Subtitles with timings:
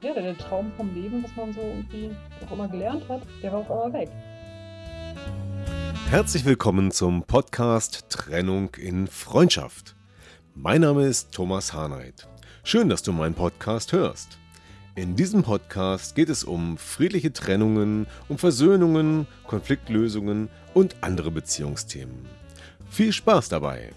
[0.00, 2.14] Ja, der Traum vom Leben, was man so irgendwie
[2.46, 4.08] auch immer gelernt hat, der war auf einmal weg.
[6.08, 9.96] Herzlich willkommen zum Podcast Trennung in Freundschaft.
[10.54, 12.28] Mein Name ist Thomas Harnight.
[12.62, 14.38] Schön, dass du meinen Podcast hörst.
[14.94, 22.24] In diesem Podcast geht es um friedliche Trennungen, um Versöhnungen, Konfliktlösungen und andere Beziehungsthemen.
[22.88, 23.90] Viel Spaß dabei!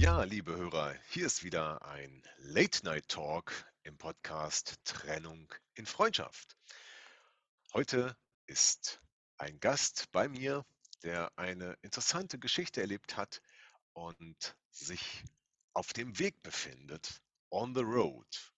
[0.00, 6.56] Ja, liebe Hörer, hier ist wieder ein Late Night Talk im Podcast Trennung in Freundschaft.
[7.74, 9.02] Heute ist
[9.36, 10.64] ein Gast bei mir,
[11.02, 13.42] der eine interessante Geschichte erlebt hat
[13.92, 15.22] und sich
[15.74, 17.20] auf dem Weg befindet,
[17.50, 18.54] on the road.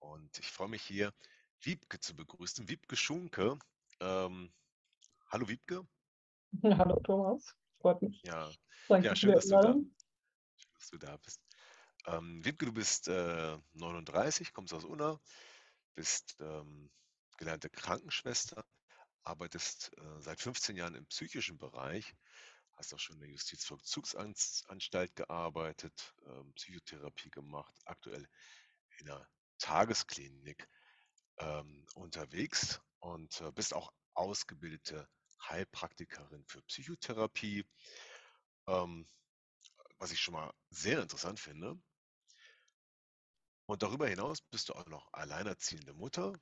[0.00, 1.14] Und ich freue mich hier,
[1.62, 2.68] Wiebke zu begrüßen.
[2.68, 3.58] Wiebke Schunke.
[4.00, 4.52] Ähm,
[5.30, 5.86] hallo Wiebke.
[6.62, 8.20] Hallo Thomas, freut mich.
[8.22, 8.50] Ja,
[8.88, 9.74] Danke ja schön, dass du, da,
[10.84, 11.40] dass du da bist.
[12.06, 15.18] Ähm, Wiebke, du bist äh, 39, kommst aus Unna,
[15.94, 16.90] bist ähm,
[17.38, 18.66] gelernte Krankenschwester,
[19.22, 22.14] arbeitest äh, seit 15 Jahren im psychischen Bereich,
[22.72, 28.28] hast auch schon in der Justizvollzugsanstalt gearbeitet, ähm, Psychotherapie gemacht, aktuell
[28.98, 29.26] in einer
[29.58, 30.68] Tagesklinik
[31.38, 35.08] ähm, unterwegs und äh, bist auch ausgebildete
[35.48, 37.64] Heilpraktikerin für Psychotherapie,
[38.66, 39.08] ähm,
[40.04, 41.80] was ich schon mal sehr interessant finde.
[43.64, 46.38] Und darüber hinaus bist du auch noch alleinerziehende Mutter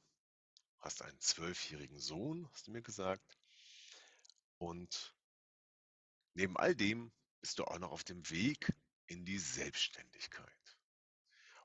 [0.80, 3.38] hast einen zwölfjährigen Sohn, hast du mir gesagt.
[4.58, 5.14] Und
[6.34, 8.74] neben all dem bist du auch noch auf dem Weg
[9.06, 10.76] in die Selbstständigkeit.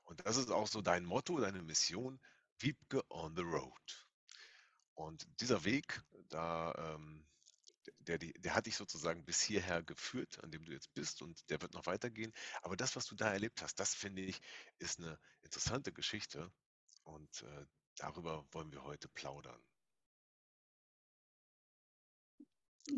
[0.04, 2.20] Und das ist auch so dein Motto, deine Mission,
[2.60, 4.08] Wiebke on the Road.
[4.94, 7.26] Und dieser Weg, da, ähm,
[7.98, 11.48] der, der, der hat dich sozusagen bis hierher geführt, an dem du jetzt bist, und
[11.50, 12.32] der wird noch weitergehen.
[12.62, 14.40] Aber das, was du da erlebt hast, das finde ich,
[14.78, 16.50] ist eine interessante Geschichte.
[17.04, 17.66] Und äh,
[17.98, 19.60] Darüber wollen wir heute plaudern.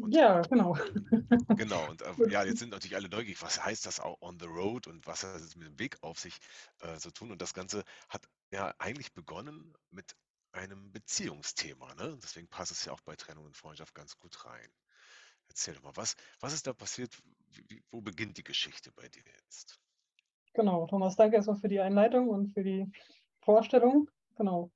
[0.01, 0.77] Und, ja, genau.
[1.57, 4.47] Genau, und äh, ja, jetzt sind natürlich alle neugierig, was heißt das auch on the
[4.47, 6.39] road und was hat es mit dem Weg auf sich
[6.81, 7.33] äh, zu tun?
[7.33, 10.15] Und das Ganze hat ja eigentlich begonnen mit
[10.53, 11.94] einem Beziehungsthema.
[11.94, 12.19] Ne?
[12.22, 14.69] Deswegen passt es ja auch bei Trennung und Freundschaft ganz gut rein.
[15.49, 17.16] Erzähl doch mal, was, was ist da passiert?
[17.69, 19.81] Wie, wo beginnt die Geschichte bei dir jetzt?
[20.55, 22.91] Genau, Thomas, danke erstmal für die Einleitung und für die
[23.41, 24.09] Vorstellung.
[24.37, 24.71] Genau.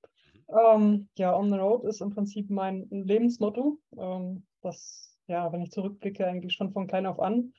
[0.49, 5.71] Ähm, ja, On the Road ist im Prinzip mein Lebensmotto, ähm, das, ja, wenn ich
[5.71, 7.53] zurückblicke, eigentlich schon von klein auf an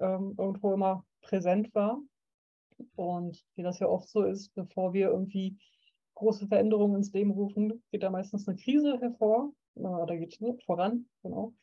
[0.00, 2.00] ähm, irgendwo immer präsent war.
[2.96, 5.58] Und wie das ja oft so ist, bevor wir irgendwie
[6.20, 10.56] große Veränderungen ins Leben rufen, geht da meistens eine Krise hervor, äh, oder geht ne,
[10.64, 11.54] voran, genau.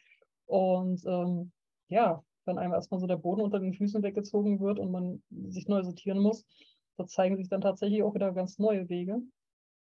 [0.46, 1.52] Und ähm,
[1.90, 5.68] ja, wenn einem erstmal so der Boden unter den Füßen weggezogen wird und man sich
[5.68, 6.46] neu sortieren muss,
[6.98, 9.22] da zeigen sich dann tatsächlich auch wieder ganz neue Wege.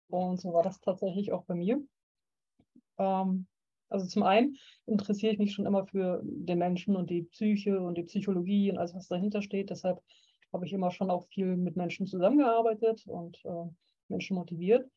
[0.09, 1.83] Und so war das tatsächlich auch bei mir.
[2.99, 3.47] Ähm,
[3.89, 7.97] also zum einen interessiere ich mich schon immer für den Menschen und die Psyche und
[7.97, 9.69] die Psychologie und alles, was dahinter steht.
[9.69, 10.01] Deshalb
[10.53, 13.69] habe ich immer schon auch viel mit Menschen zusammengearbeitet und äh,
[14.13, 14.89] Menschen motiviert.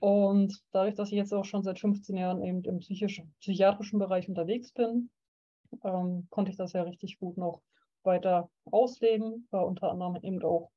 [0.00, 4.72] Und dadurch, dass ich jetzt auch schon seit 15 Jahren eben im psychiatrischen Bereich unterwegs
[4.72, 5.10] bin,
[5.84, 7.62] ähm, konnte ich das ja richtig gut noch
[8.04, 9.46] weiter ausleben.
[9.50, 10.70] War unter anderem eben auch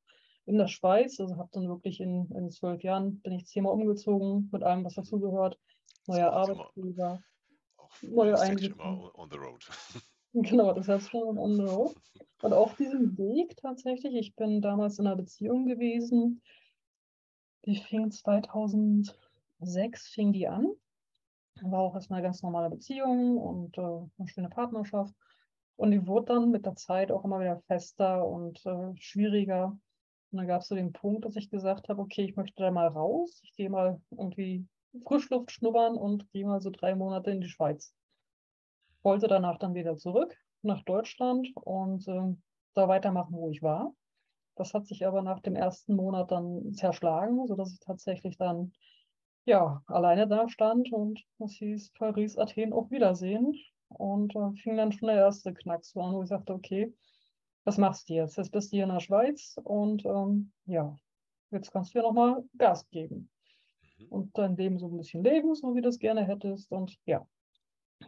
[0.46, 1.20] in der Schweiz.
[1.20, 4.96] Also habe dann wirklich in, in zwölf Jahren bin ich zehnmal umgezogen mit allem, was
[4.96, 5.58] dazugehört.
[6.08, 7.22] Neuer Arbeitgeber,
[8.02, 9.09] neue Einrichtungen.
[10.34, 11.94] Genau, das heißt schon on the road.
[12.42, 16.41] Und auf diesem Weg tatsächlich, ich bin damals in einer Beziehung gewesen,
[17.66, 20.72] die fing 2006 fing die an.
[21.61, 25.13] War auch erstmal eine ganz normale Beziehung und äh, eine schöne Partnerschaft.
[25.75, 29.78] Und die wurde dann mit der Zeit auch immer wieder fester und äh, schwieriger.
[30.31, 32.72] Und dann gab es so den Punkt, dass ich gesagt habe, okay, ich möchte da
[32.72, 33.41] mal raus.
[33.43, 34.66] Ich gehe mal irgendwie
[35.05, 37.93] Frischluft schnuppern und gehe mal so drei Monate in die Schweiz.
[39.03, 42.35] Wollte danach dann wieder zurück nach Deutschland und äh,
[42.73, 43.93] da weitermachen, wo ich war.
[44.61, 48.73] Das hat sich aber nach dem ersten Monat dann zerschlagen, sodass ich tatsächlich dann
[49.46, 53.55] ja alleine da stand und es hieß Paris, Athen auf Wiedersehen.
[53.87, 56.93] Und äh, fing dann schon der erste Knack so an, wo ich sagte, okay,
[57.63, 58.37] was machst du jetzt?
[58.37, 60.96] Jetzt bist du hier in der Schweiz und ähm, ja,
[61.49, 63.31] jetzt kannst du ja nochmal Gas geben
[63.97, 64.08] mhm.
[64.09, 66.72] und dein Leben so ein bisschen leben, so wie du es gerne hättest.
[66.72, 67.28] Und ja,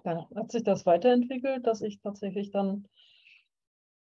[0.03, 2.87] dann hat sich das weiterentwickelt, dass ich tatsächlich dann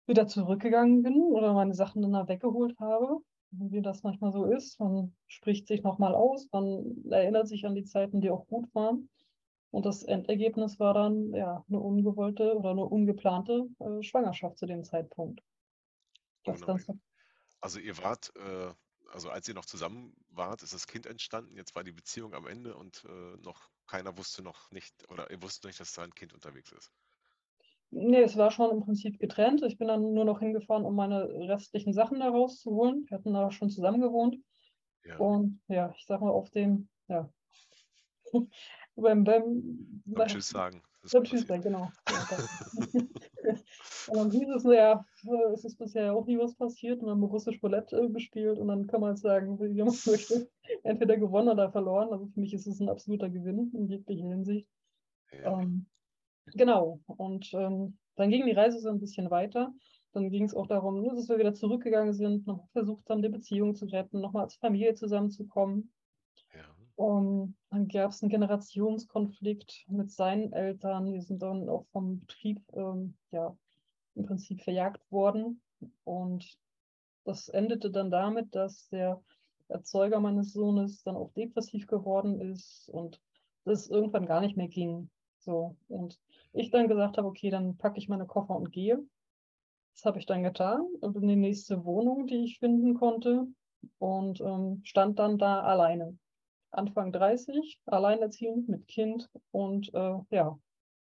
[0.07, 3.19] wieder zurückgegangen bin oder meine Sachen dann da weggeholt habe.
[3.51, 4.79] Wie das manchmal so ist.
[4.79, 9.09] Man spricht sich nochmal aus, man erinnert sich an die Zeiten, die auch gut waren.
[9.71, 14.83] Und das Endergebnis war dann ja eine ungewollte oder eine ungeplante äh, Schwangerschaft zu dem
[14.83, 15.41] Zeitpunkt.
[17.61, 18.73] Also ihr wart, äh,
[19.13, 22.47] also als ihr noch zusammen wart, ist das Kind entstanden, jetzt war die Beziehung am
[22.47, 26.15] Ende und äh, noch keiner wusste noch nicht, oder ihr wusstet nicht, dass da ein
[26.15, 26.91] Kind unterwegs ist.
[27.93, 29.63] Nee, es war schon im Prinzip getrennt.
[29.63, 33.05] Ich bin dann nur noch hingefahren, um meine restlichen Sachen da rauszuholen.
[33.07, 34.37] Wir hatten da schon zusammen gewohnt.
[35.03, 35.17] Ja.
[35.17, 37.29] Und ja, ich sag mal, auf dem, ja,
[38.95, 40.81] beim, beim, beim Tschüss sagen.
[41.11, 41.89] Beim Tschüss sagen, genau.
[44.07, 45.03] und dann hieß es, naja,
[45.53, 48.57] es ist bisher auch nie was passiert und dann haben wir russisch Roulette äh, gespielt
[48.57, 50.49] und dann kann man sagen, wie man möchte,
[50.83, 52.09] entweder gewonnen oder verloren.
[52.11, 54.69] Also für mich ist es ein absoluter Gewinn in jeglicher Hinsicht.
[55.31, 55.59] Ja.
[55.59, 55.87] Ähm,
[56.55, 59.73] genau, und ähm, dann ging die Reise so ein bisschen weiter.
[60.13, 63.75] Dann ging es auch darum, dass wir wieder zurückgegangen sind, noch versucht haben, die Beziehung
[63.75, 65.93] zu retten, nochmal als Familie zusammenzukommen.
[66.95, 71.11] Um, dann gab es einen Generationskonflikt mit seinen Eltern.
[71.11, 73.57] Die sind dann auch vom Betrieb ähm, ja,
[74.13, 75.61] im Prinzip verjagt worden.
[76.03, 76.59] Und
[77.23, 79.19] das endete dann damit, dass der
[79.67, 83.19] Erzeuger meines Sohnes dann auch depressiv geworden ist und
[83.63, 85.09] das irgendwann gar nicht mehr ging.
[85.39, 85.75] So.
[85.87, 86.19] Und
[86.53, 88.99] ich dann gesagt habe, okay, dann packe ich meine Koffer und gehe.
[89.93, 93.47] Das habe ich dann getan und in die nächste Wohnung, die ich finden konnte
[93.99, 96.17] und ähm, stand dann da alleine.
[96.71, 100.57] Anfang 30, alleinerziehend mit Kind und äh, ja,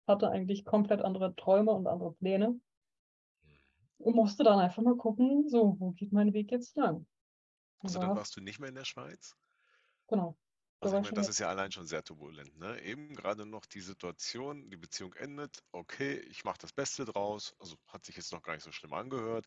[0.06, 2.60] hatte eigentlich komplett andere Träume und andere Pläne.
[3.98, 7.06] Und musste dann einfach mal gucken, so, wo geht mein Weg jetzt lang?
[7.78, 9.34] Also dann warst du nicht mehr in der Schweiz?
[10.08, 10.36] Genau.
[10.80, 12.56] Also ich meine, das ist ja allein schon sehr turbulent.
[12.58, 12.80] Ne?
[12.82, 17.76] Eben gerade noch die Situation, die Beziehung endet, okay, ich mache das Beste draus, also
[17.86, 19.46] hat sich jetzt noch gar nicht so schlimm angehört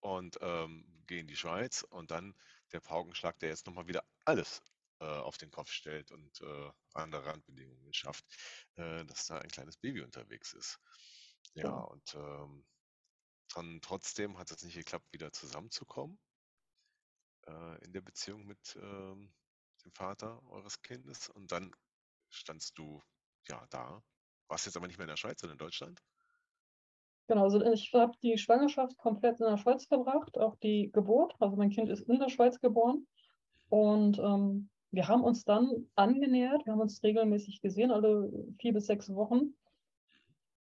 [0.00, 2.34] und ähm, gehe in die Schweiz und dann
[2.72, 4.60] der Paukenschlag, der jetzt nochmal wieder alles
[5.00, 8.26] äh, auf den Kopf stellt und äh, andere Randbedingungen schafft,
[8.74, 10.80] äh, dass da ein kleines Baby unterwegs ist.
[11.54, 11.70] Ja, ja.
[11.70, 12.64] und ähm,
[13.54, 16.18] dann trotzdem hat es nicht geklappt, wieder zusammenzukommen
[17.46, 19.32] äh, in der Beziehung mit ähm,
[19.88, 21.28] dem Vater eures Kindes.
[21.30, 21.70] Und dann
[22.30, 23.00] standst du
[23.48, 24.02] ja da.
[24.48, 26.00] Warst jetzt aber nicht mehr in der Schweiz, sondern in Deutschland?
[27.28, 31.34] Genau, also ich habe die Schwangerschaft komplett in der Schweiz verbracht, auch die Geburt.
[31.40, 33.06] Also mein Kind ist in der Schweiz geboren.
[33.68, 38.86] Und ähm, wir haben uns dann angenähert, wir haben uns regelmäßig gesehen, alle vier bis
[38.86, 39.54] sechs Wochen.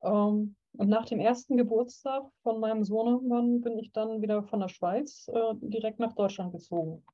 [0.03, 4.69] Ähm, und nach dem ersten Geburtstag von meinem Sohnemann bin ich dann wieder von der
[4.69, 7.05] Schweiz äh, direkt nach Deutschland gezogen.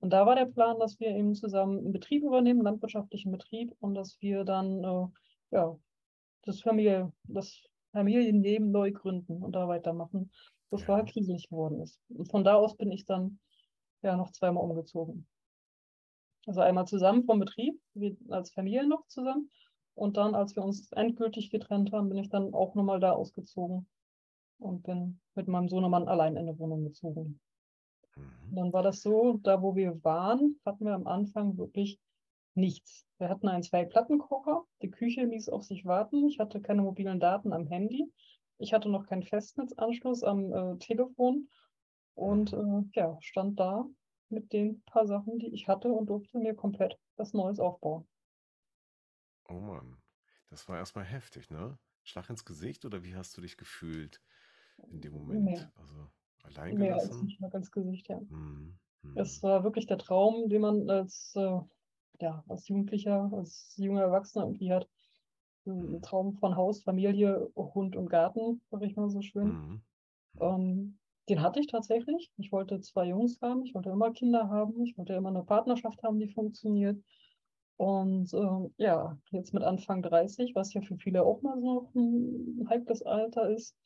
[0.00, 3.74] Und da war der Plan, dass wir eben zusammen einen Betrieb übernehmen, einen landwirtschaftlichen Betrieb,
[3.80, 5.06] und dass wir dann äh,
[5.50, 5.76] ja,
[6.42, 7.62] das, Familie, das
[7.92, 10.30] Familienleben neu gründen und da weitermachen,
[10.70, 12.00] bevor er kriegelig geworden ist.
[12.08, 13.38] Und von da aus bin ich dann
[14.02, 15.26] ja noch zweimal umgezogen.
[16.46, 17.80] Also einmal zusammen vom Betrieb,
[18.28, 19.50] als Familie noch zusammen.
[19.94, 23.88] Und dann, als wir uns endgültig getrennt haben, bin ich dann auch nochmal da ausgezogen
[24.58, 27.40] und bin mit meinem Sohnemann allein in eine Wohnung gezogen.
[28.16, 28.54] Mhm.
[28.54, 32.00] Dann war das so, da wo wir waren, hatten wir am Anfang wirklich
[32.54, 33.06] nichts.
[33.18, 37.52] Wir hatten einen Zwei-Plattenkocher, die Küche ließ auf sich warten, ich hatte keine mobilen Daten
[37.52, 38.12] am Handy,
[38.58, 41.48] ich hatte noch keinen Festnetzanschluss am äh, Telefon
[42.14, 42.90] und mhm.
[42.94, 43.86] äh, ja, stand da
[44.28, 48.06] mit den paar Sachen, die ich hatte und durfte mir komplett was Neues aufbauen.
[49.48, 49.98] Oh Mann,
[50.48, 51.78] das war erstmal heftig, ne?
[52.02, 54.22] Schlag ins Gesicht oder wie hast du dich gefühlt
[54.88, 55.44] in dem Moment?
[55.44, 55.72] Mehr.
[55.76, 56.10] Also
[56.46, 58.20] allein Mehr als ein Schlag ins Gesicht, ja.
[58.20, 58.76] Mhm.
[59.14, 61.60] Es war wirklich der Traum, den man als, äh,
[62.20, 64.88] ja, als Jugendlicher, als junger Erwachsener irgendwie hat.
[65.66, 66.02] Ein mhm.
[66.02, 69.48] Traum von Haus, Familie, Hund und Garten, sag ich mal so schön.
[69.48, 69.82] Mhm.
[70.40, 70.98] Ähm,
[71.28, 72.30] den hatte ich tatsächlich.
[72.36, 76.02] Ich wollte zwei Jungs haben, ich wollte immer Kinder haben, ich wollte immer eine Partnerschaft
[76.02, 77.02] haben, die funktioniert.
[77.78, 82.66] Und äh, ja, jetzt mit Anfang 30, was ja für viele auch mal so ein
[82.70, 83.76] heikles Alter ist.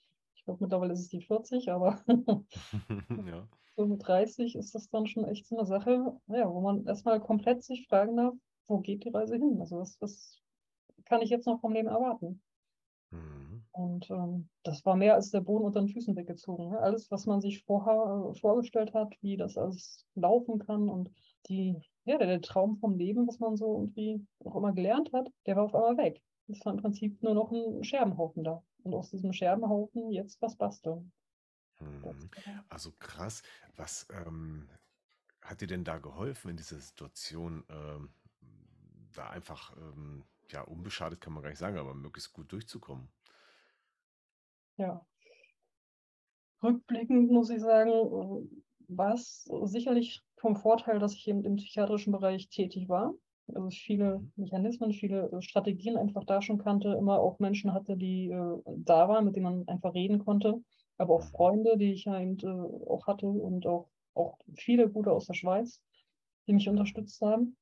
[0.51, 2.01] Glaube, mittlerweile ist es die 40, aber
[3.25, 3.47] ja.
[3.77, 7.21] so mit 30 ist das dann schon echt so eine Sache, ja, wo man erstmal
[7.21, 8.35] komplett sich fragen darf,
[8.67, 9.59] wo geht die Reise hin?
[9.61, 10.43] Also was, was
[11.05, 12.43] kann ich jetzt noch vom Leben erwarten?
[13.13, 13.63] Mhm.
[13.71, 16.71] Und ähm, das war mehr als der Boden unter den Füßen weggezogen.
[16.71, 16.81] Ne?
[16.81, 21.13] Alles, was man sich vorher äh, vorgestellt hat, wie das alles laufen kann und
[21.49, 21.77] die,
[22.07, 25.55] ja, der, der, Traum vom Leben, was man so irgendwie auch immer gelernt hat, der
[25.55, 26.21] war auf einmal weg.
[26.49, 28.65] Es war im Prinzip nur noch ein Scherbenhaufen da.
[28.83, 31.13] Und aus diesem Scherbenhaufen jetzt was basteln.
[31.81, 32.31] Mhm.
[32.69, 33.43] Also krass.
[33.77, 34.69] Was ähm,
[35.43, 38.13] hat dir denn da geholfen in dieser Situation, ähm,
[39.13, 43.09] da einfach, ähm, ja, unbeschadet kann man gar nicht sagen, aber möglichst gut durchzukommen?
[44.77, 45.07] Ja.
[46.63, 52.13] Rückblickend muss ich sagen, äh, war es sicherlich vom Vorteil, dass ich eben im psychiatrischen
[52.13, 53.15] Bereich tätig war.
[53.55, 54.33] Also viele Mhm.
[54.37, 59.09] Mechanismen, viele äh, Strategien einfach da schon kannte, immer auch Menschen hatte, die äh, da
[59.09, 60.63] waren, mit denen man einfach reden konnte,
[60.99, 61.29] aber auch Mhm.
[61.31, 65.83] Freunde, die ich halt äh, auch hatte und auch, auch viele gute aus der Schweiz,
[66.47, 67.57] die mich unterstützt haben.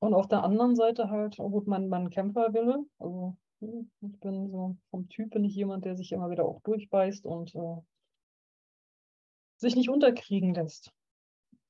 [0.00, 2.84] Und auf der anderen Seite halt, oh gut, mein, mein Kämpferwille.
[2.98, 6.60] Also hm, ich bin so vom Typ bin ich jemand, der sich immer wieder auch
[6.62, 7.76] durchbeißt und äh,
[9.56, 10.92] sich nicht unterkriegen lässt.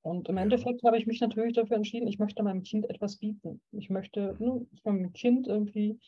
[0.03, 0.43] Und im Ja.
[0.43, 3.61] Endeffekt habe ich mich natürlich dafür entschieden, ich möchte meinem Kind etwas bieten.
[3.73, 5.99] Ich möchte ne, meinem Kind irgendwie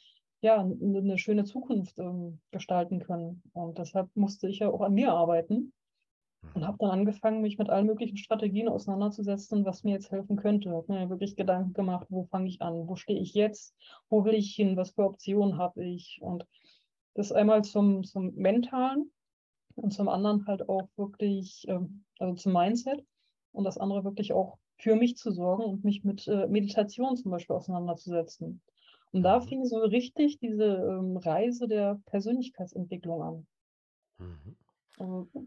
[0.42, 3.42] ja, eine, schöne Zukunft ähm, gestalten können.
[3.52, 5.72] Und deshalb musste ich ja auch an mir arbeiten
[6.54, 6.80] und habe Mhm.
[6.80, 10.70] dann angefangen, mich mit allen möglichen Strategien auseinanderzusetzen, was mir jetzt helfen könnte.
[10.70, 13.76] Habe mir wirklich Gedanken gemacht, wo fange ich an, wo stehe ich jetzt,
[14.08, 16.18] wo will ich hin, was für Optionen habe ich.
[16.22, 16.46] Und
[17.14, 19.12] das einmal zum, zum Mentalen
[19.76, 23.04] und zum anderen halt auch wirklich, ähm, also zum Mindset
[23.52, 27.30] und das andere wirklich auch für mich zu sorgen und mich mit äh, Meditation zum
[27.30, 28.62] Beispiel auseinanderzusetzen.
[29.12, 29.40] Und da Mhm.
[29.40, 33.46] fing so richtig diese ähm, Reise der Persönlichkeitsentwicklung an.
[34.18, 34.56] Mhm.
[34.98, 35.46] Also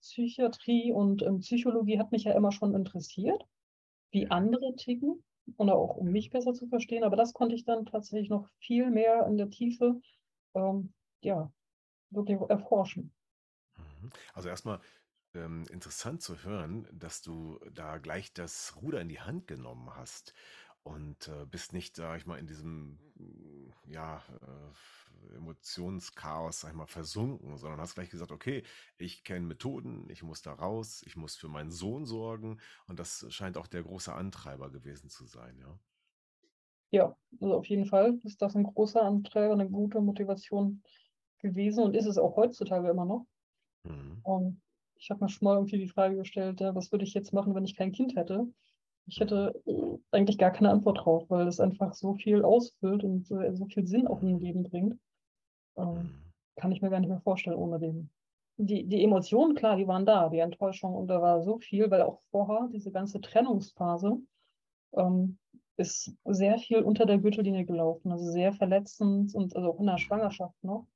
[0.00, 3.44] Psychiatrie und ähm, Psychologie hat mich ja immer schon interessiert,
[4.12, 5.24] wie andere ticken
[5.58, 7.04] oder auch um mich besser zu verstehen.
[7.04, 10.00] Aber das konnte ich dann tatsächlich noch viel mehr in der Tiefe,
[10.54, 11.52] ähm, ja,
[12.10, 13.14] wirklich erforschen.
[13.76, 14.10] Mhm.
[14.34, 14.80] Also erstmal
[15.36, 20.34] ähm, interessant zu hören, dass du da gleich das Ruder in die Hand genommen hast
[20.82, 26.76] und äh, bist nicht, sag ich mal, in diesem mm, ja, äh, Emotionschaos, sag ich
[26.76, 28.62] mal, versunken, sondern hast gleich gesagt, okay,
[28.96, 33.26] ich kenne Methoden, ich muss da raus, ich muss für meinen Sohn sorgen und das
[33.30, 35.78] scheint auch der große Antreiber gewesen zu sein, ja.
[36.92, 40.82] Ja, also auf jeden Fall ist das ein großer Antreiber, eine gute Motivation
[41.38, 43.26] gewesen und ist es auch heutzutage immer noch.
[43.82, 44.20] Mhm.
[44.22, 44.62] Und
[44.98, 47.54] ich habe mir schon mal irgendwie die Frage gestellt, ja, was würde ich jetzt machen,
[47.54, 48.46] wenn ich kein Kind hätte?
[49.06, 49.62] Ich hätte
[50.10, 53.86] eigentlich gar keine Antwort drauf, weil es einfach so viel ausfüllt und äh, so viel
[53.86, 54.38] Sinn auch Mhm.
[54.40, 54.98] Leben bringt.
[55.76, 56.10] Ähm, Mhm.
[56.56, 58.10] kann ich mir gar nicht mehr vorstellen ohne den.
[58.58, 62.02] Die, die Emotionen, klar, die waren da, die Enttäuschung und da war so viel, weil
[62.02, 64.18] auch vorher diese ganze Trennungsphase
[64.94, 65.38] ähm,
[65.76, 69.98] ist sehr viel unter der Gürtellinie gelaufen, also sehr verletzend und also auch in der.
[69.98, 70.86] Schwangerschaft noch.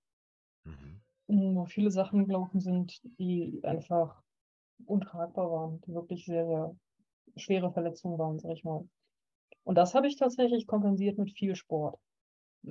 [1.39, 4.23] Wo viele Sachen gelaufen sind, die einfach
[4.87, 6.77] untragbar waren, die wirklich sehr, sehr
[7.37, 8.89] schwere Verletzungen waren, sag ich mal.
[9.65, 11.99] Und das habe ich tatsächlich kompensiert mit viel Sport.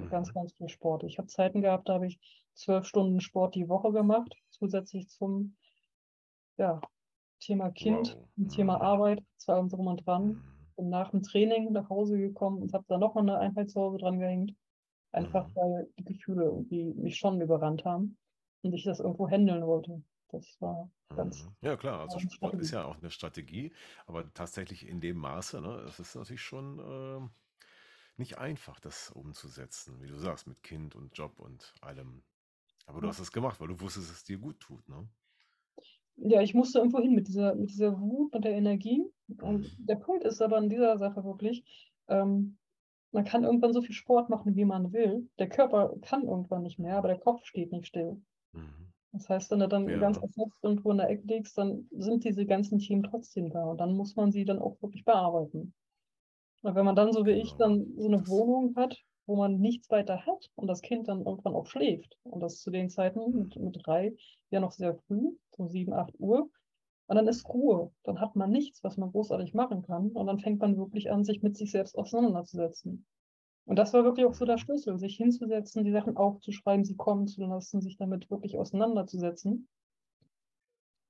[0.10, 0.34] Ganz, Mhm.
[0.34, 1.04] ganz viel Sport.
[1.04, 2.20] Ich habe Zeiten gehabt, da habe ich
[2.54, 5.58] zwölf Stunden Sport die Woche gemacht, zusätzlich zum
[6.58, 6.82] ja,
[7.40, 8.30] Thema Kind Wow.
[8.38, 8.82] und Thema Mhm.
[8.82, 10.24] Arbeit, zu allem drum und dran.
[10.26, 10.68] Mhm.
[10.76, 13.80] Bin nach dem Training nach Hause gekommen und habe da noch mal eine Einheit zu
[13.82, 14.54] Hause dran gehängt.
[15.12, 15.56] Einfach Mhm.
[15.56, 18.18] weil die Gefühle irgendwie mich schon überrannt haben
[18.64, 20.04] und ich das irgendwo handeln wollte.
[20.30, 21.56] Das war ganz, Mhm.
[21.62, 22.72] Ja klar, also Sport ist Strategie.
[22.72, 23.74] ja auch eine Strategie,
[24.06, 27.32] aber tatsächlich in dem Maße, ne, das ist natürlich schon ähm,
[28.18, 32.24] nicht einfach, das umzusetzen, wie du sagst, mit Kind und Job und allem.
[32.88, 33.10] Aber du Ja.
[33.10, 35.10] hast es gemacht, weil du wusstest, dass es dir gut tut, ne?
[36.18, 39.04] ja, ich musste irgendwo hin mit dieser, mit dieser Wut und der Energie.
[39.40, 39.78] Und Mhm.
[39.78, 41.64] der Punkt ist aber an dieser Sache wirklich,
[42.08, 42.58] ähm,
[43.12, 45.30] man kann irgendwann so viel Sport machen, wie man will.
[45.40, 48.22] Der Körper kann irgendwann nicht mehr, aber der Kopf steht nicht still.
[48.54, 48.92] Mhm.
[49.14, 50.22] Das heißt, wenn du dann ganz Ja.
[50.22, 53.64] erschöpft irgendwo in der Ecke liegst, dann sind diese ganzen Themen trotzdem da.
[53.66, 55.74] Und dann muss man sie dann auch wirklich bearbeiten.
[56.64, 57.58] Und wenn man dann, so wie ich, Genau.
[57.58, 58.28] dann so eine.
[58.28, 62.42] Wohnung hat, wo man nichts weiter hat und das Kind dann irgendwann auch schläft, und
[62.42, 64.16] das zu den Zeiten mit, mit drei
[64.52, 66.50] ja noch sehr früh, so sieben, acht Uhr,
[67.08, 67.92] und dann ist Ruhe.
[68.04, 70.12] Dann hat man nichts, was man großartig machen kann.
[70.12, 73.06] Und dann fängt man wirklich an, sich mit sich selbst auseinanderzusetzen.
[73.70, 74.58] Und das war wirklich auch so der.
[74.58, 79.68] Schlüssel, sich hinzusetzen, die Sachen aufzuschreiben, sie kommen zu lassen, sich damit wirklich auseinanderzusetzen.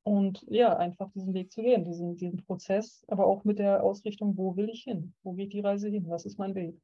[0.03, 4.35] Und ja, einfach diesen Weg zu gehen, diesen, diesen Prozess, aber auch mit der Ausrichtung,
[4.35, 5.13] wo will ich hin?
[5.23, 6.09] Wo geht die Reise hin?
[6.09, 6.75] Was ist mein Weg?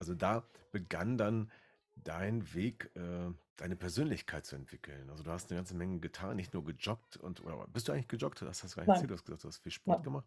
[0.00, 1.52] Also da begann dann
[1.94, 5.08] dein Weg, äh, deine Persönlichkeit zu entwickeln.
[5.10, 8.08] Also du hast eine ganze Menge getan, nicht nur gejoggt und oder bist du eigentlich
[8.08, 8.42] gejoggt?
[8.42, 10.04] Das hast du gar nicht erzählt, du hast gesagt, du hast viel Sport nein.
[10.04, 10.26] gemacht.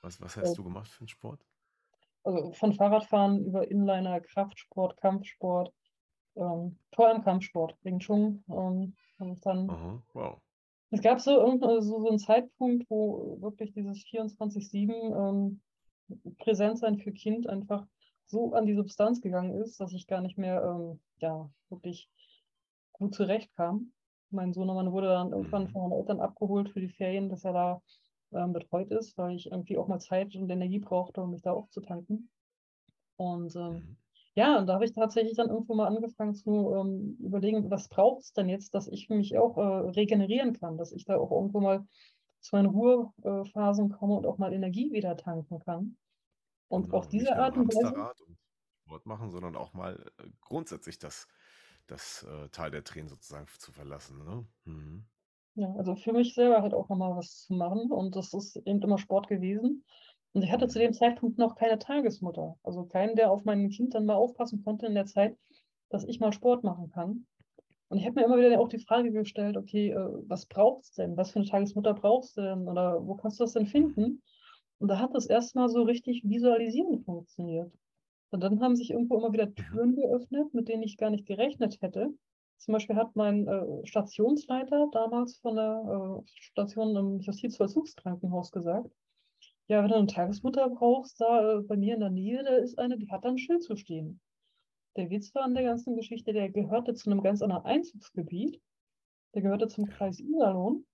[0.00, 1.44] Was, was Äh, hast du gemacht für einen Sport?
[2.28, 5.72] Also von Fahrradfahren über Inliner, Kraftsport, Kampfsport,
[6.36, 8.44] ähm, vor allem Kampfsport, Wing Chun.
[8.50, 10.38] Ähm, und dann, Aha, wow.
[10.90, 15.60] es gab so, irgendein, so, so einen Zeitpunkt, wo wirklich dieses 24-7 ähm,
[16.38, 17.86] Präsentsein für Kind einfach
[18.26, 22.10] so an die Substanz gegangen ist, dass ich gar nicht mehr ähm, ja, wirklich
[22.92, 23.92] gut zurechtkam.
[24.30, 25.68] Mein Sohnemann wurde dann irgendwann Mhm.
[25.70, 27.82] von meinen Eltern abgeholt für die Ferien, dass er da
[28.32, 31.52] ähm, betreut ist, weil ich irgendwie auch mal Zeit und Energie brauchte, um mich da
[31.52, 32.30] aufzutanken.
[33.16, 33.96] Und ähm, Mhm.
[34.34, 38.22] ja, und da habe ich tatsächlich dann irgendwo mal angefangen zu ähm, überlegen, was braucht
[38.22, 41.60] es denn jetzt, dass ich mich auch äh, regenerieren kann, dass ich da auch irgendwo
[41.60, 41.86] mal
[42.40, 45.96] zu meinen Ruhephasen komme und auch mal Energie wieder tanken kann.
[46.68, 48.38] Und Genau, auf nicht diese Art und Weise, und
[48.86, 51.28] Sport machen, sondern auch mal äh, grundsätzlich das,
[51.86, 54.18] das äh, Tal der Tränen sozusagen zu verlassen.
[54.24, 54.48] Ne?
[54.64, 55.08] Mhm.
[55.58, 57.90] Ja, also für mich selber halt auch nochmal was zu machen.
[57.90, 59.84] Und das ist eben immer Sport gewesen.
[60.32, 62.56] Und ich hatte zu dem Zeitpunkt noch keine Tagesmutter.
[62.62, 65.36] Also keinen, der auf mein Kind dann mal aufpassen konnte in der Zeit,
[65.88, 67.26] dass ich mal Sport machen kann.
[67.88, 71.02] Und ich habe mir immer wieder auch die Frage gestellt, okay, äh, was brauchst du
[71.02, 71.16] denn?
[71.16, 72.68] Was für eine Tagesmutter brauchst du denn?
[72.68, 74.22] Oder wo kannst du das denn finden?
[74.78, 77.72] Und da hat das erstmal so richtig visualisieren funktioniert.
[78.30, 79.52] Und dann haben sich irgendwo immer wieder.
[79.52, 82.10] Türen geöffnet, mit denen ich gar nicht gerechnet hätte.
[82.58, 88.90] Zum Beispiel hat mein äh, Stationsleiter damals von der äh, Station im Justizvollzugskrankenhaus gesagt,
[89.68, 92.78] ja, wenn du eine Tagesmutter brauchst, da äh, bei mir in der Nähe, da ist
[92.78, 94.20] eine, die hat da ein Schild zu stehen.
[94.96, 98.60] Der Witz war an der ganzen Geschichte, der gehörte zu einem ganz anderen Einzugsgebiet.
[99.34, 99.86] Der gehörte zum.
[99.86, 100.84] Kreis Iserlohn.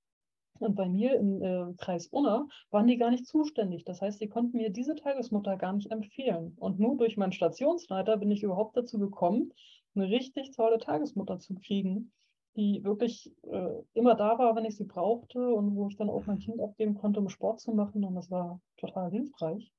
[0.58, 3.84] Und bei mir im äh, Kreis Unna waren die gar nicht zuständig.
[3.84, 6.54] Das heißt, die konnten mir diese Tagesmutter gar nicht empfehlen.
[6.58, 9.52] Und nur durch meinen Stationsleiter bin ich überhaupt dazu gekommen,
[9.94, 12.12] eine richtig tolle Tagesmutter zu kriegen,
[12.56, 16.26] die wirklich äh, immer da war, wenn ich sie brauchte und wo ich dann auch
[16.26, 18.04] mein Kind abgeben konnte, um Sport zu machen.
[18.04, 19.72] Und das war total hilfreich.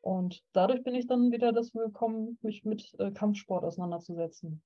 [0.00, 4.62] Und dadurch bin ich dann wieder dazu gekommen, mich mit äh, Kampfsport auseinanderzusetzen.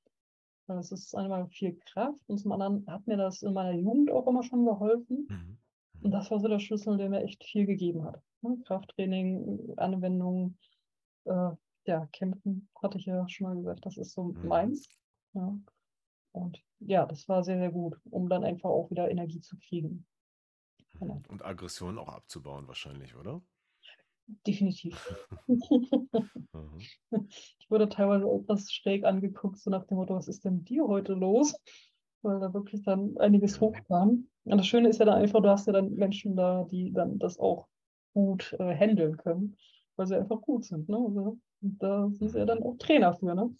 [0.67, 4.27] Es ist einmal viel Kraft und zum anderen hat mir das in meiner Jugend auch
[4.27, 5.27] immer schon geholfen.
[5.29, 5.59] Mhm.
[6.03, 8.23] Und das war so der Schlüssel, der mir echt viel gegeben hat.
[8.41, 8.59] Ne?
[8.65, 10.57] Krafttraining, Anwendung,
[11.25, 11.51] äh,
[11.87, 14.49] ja, Kämpfen, hatte ich ja schon mal gesagt, das ist so Mhm.
[14.49, 14.89] meins.
[15.35, 15.59] Ja.
[16.33, 20.07] Und ja, das war sehr, sehr gut, um dann einfach auch wieder Energie zu kriegen.
[20.99, 21.23] Genau.
[21.29, 23.43] Und Aggression auch abzubauen wahrscheinlich, oder?
[24.47, 24.97] Definitiv.
[26.55, 26.79] Mhm.
[27.59, 30.87] Ich wurde teilweise etwas schräg angeguckt, so nach dem Motto, was ist denn mit dir
[30.87, 31.55] heute los?
[32.23, 34.29] Weil da wirklich dann einiges hochkam.
[34.45, 37.19] Und das Schöne ist ja dann einfach, du hast ja dann Menschen da, die dann
[37.19, 37.67] das auch
[38.13, 39.57] gut äh, handeln können,
[39.97, 40.89] weil sie einfach gut sind.
[40.89, 40.97] Ne?
[40.97, 41.39] Also,
[41.79, 43.35] da sind sie ja dann auch Trainer für.
[43.35, 43.57] Ne?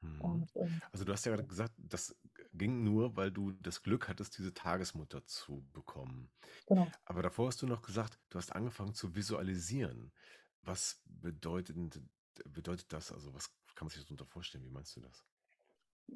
[0.00, 0.32] Mhm.
[0.32, 2.16] Und, ähm, Also du hast ja gerade gesagt, das
[2.52, 6.32] ging nur, weil du das Glück hattest, diese Tagesmutter zu bekommen.
[6.66, 6.92] genau.
[7.04, 10.12] Aber davor hast du noch gesagt, du hast angefangen zu visualisieren.
[10.62, 11.76] Was bedeutet,
[12.46, 13.12] bedeutet das?
[13.12, 14.64] Also was kann man sich darunter vorstellen?
[14.64, 15.24] Wie meinst du das?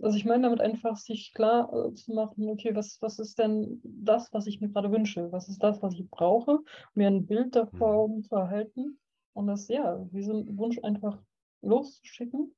[0.03, 3.81] Also ich meine damit einfach, sich klar äh, zu machen, okay, was, was ist denn
[3.85, 5.33] das, was ich mir gerade wünsche?
[5.33, 6.61] Was ist das, was ich brauche?
[6.95, 8.21] Mir ein Bild davor Mhm.
[8.23, 8.99] zu erhalten
[9.37, 11.23] und das, ja, diesen Wunsch einfach
[11.63, 12.55] loszuschicken,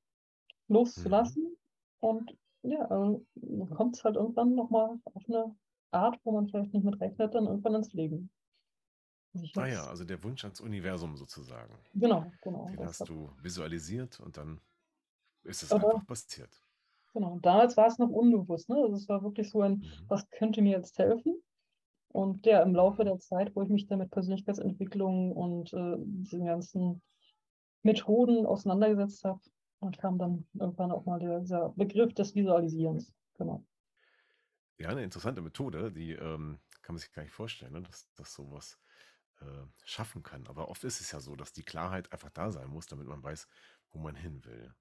[0.69, 1.57] loszulassen.
[2.01, 3.25] Und ja, also
[3.75, 5.55] kommt es halt irgendwann nochmal auf eine
[5.91, 8.31] Art, wo man vielleicht nicht mit rechnet, dann irgendwann ins Leben.
[9.33, 11.77] Also ich Ah ja, also der Wunsch ans Universum sozusagen.
[11.93, 12.67] Genau, genau.
[12.69, 14.61] Den hast hat- du visualisiert und dann
[15.43, 16.63] ist es einfach passiert.
[17.13, 18.75] Genau, und damals war es noch unbewusst, ne?
[18.77, 20.05] Also es war wirklich so ein, Mhm.
[20.07, 21.41] was könnte mir jetzt helfen?
[22.09, 26.45] Und ja, im Laufe der Zeit, wo ich mich dann mit Persönlichkeitsentwicklung und äh, diesen
[26.45, 27.01] ganzen
[27.83, 29.39] Methoden auseinandergesetzt habe,
[29.97, 33.13] kam dann irgendwann auch mal der, dieser Begriff des Visualisierens.
[33.37, 33.63] Genau.
[34.77, 37.81] Ja, eine interessante Methode, die ähm, kann man sich gar nicht vorstellen, ne?
[37.83, 38.79] dass, dass sowas
[39.41, 40.47] äh, schaffen kann.
[40.47, 43.23] Aber oft ist es ja so, dass die Klarheit einfach da sein muss, damit man
[43.23, 43.47] weiß,
[43.91, 44.73] wo man hin will.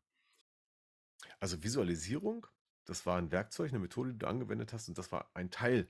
[1.40, 2.46] Also Visualisierung,
[2.84, 5.88] das war ein Werkzeug, eine Methode, die du angewendet hast, und das war ein Teil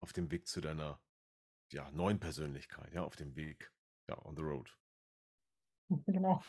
[0.00, 1.00] auf dem Weg zu deiner
[1.72, 3.72] ja, neuen Persönlichkeit, ja, auf dem Weg,
[4.08, 4.76] ja, on the road.
[6.06, 6.40] Genau.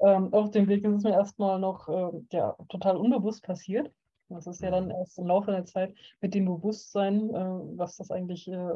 [0.00, 3.92] Ähm, auf dem Weg ist es mir erstmal noch ähm, ja, total unbewusst passiert.
[4.28, 4.90] Das ist ja dann Mhm.
[4.90, 8.74] erst im Laufe der Zeit mit dem Bewusstsein, äh, was das eigentlich äh,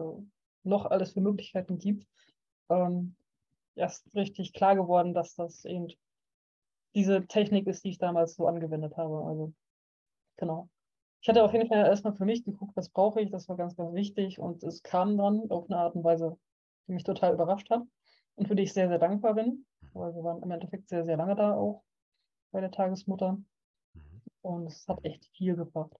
[0.64, 2.06] noch alles für Möglichkeiten gibt,
[2.70, 3.16] ähm,
[3.74, 5.88] erst richtig klar geworden, dass das eben
[6.94, 9.24] diese Technik ist, die ich damals so angewendet habe.
[9.26, 9.54] Also,
[10.36, 10.70] genau.
[11.22, 13.76] Ich hatte auf jeden Fall erstmal für mich geguckt, was brauche ich, das war ganz,
[13.76, 16.36] ganz wichtig und es kam dann auf eine Art und Weise,
[16.88, 17.82] die mich total überrascht hat
[18.34, 21.16] und für die ich sehr, sehr dankbar bin, weil wir waren im Endeffekt sehr, sehr
[21.16, 21.84] lange da auch
[22.50, 23.38] bei der Tagesmutter
[23.94, 24.20] Mhm.
[24.42, 25.92] und es hat echt viel gebracht.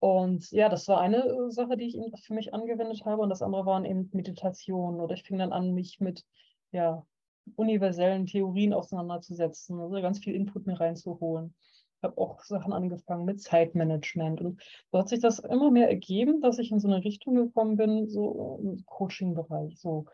[0.00, 3.30] Und ja, das war eine äh, Sache, die ich eben für mich angewendet habe und
[3.30, 6.24] das andere waren eben Meditationen oder ich fing dann an, mich mit
[6.72, 7.06] ja,
[7.56, 11.54] universellen Theorien auseinanderzusetzen, also ganz viel Input mir reinzuholen.
[12.04, 14.62] Ich habe auch Sachen angefangen mit Zeitmanagement und
[14.92, 18.10] so hat sich das immer mehr ergeben, dass ich in so eine Richtung gekommen bin,
[18.10, 20.04] so im Coaching-Bereich, so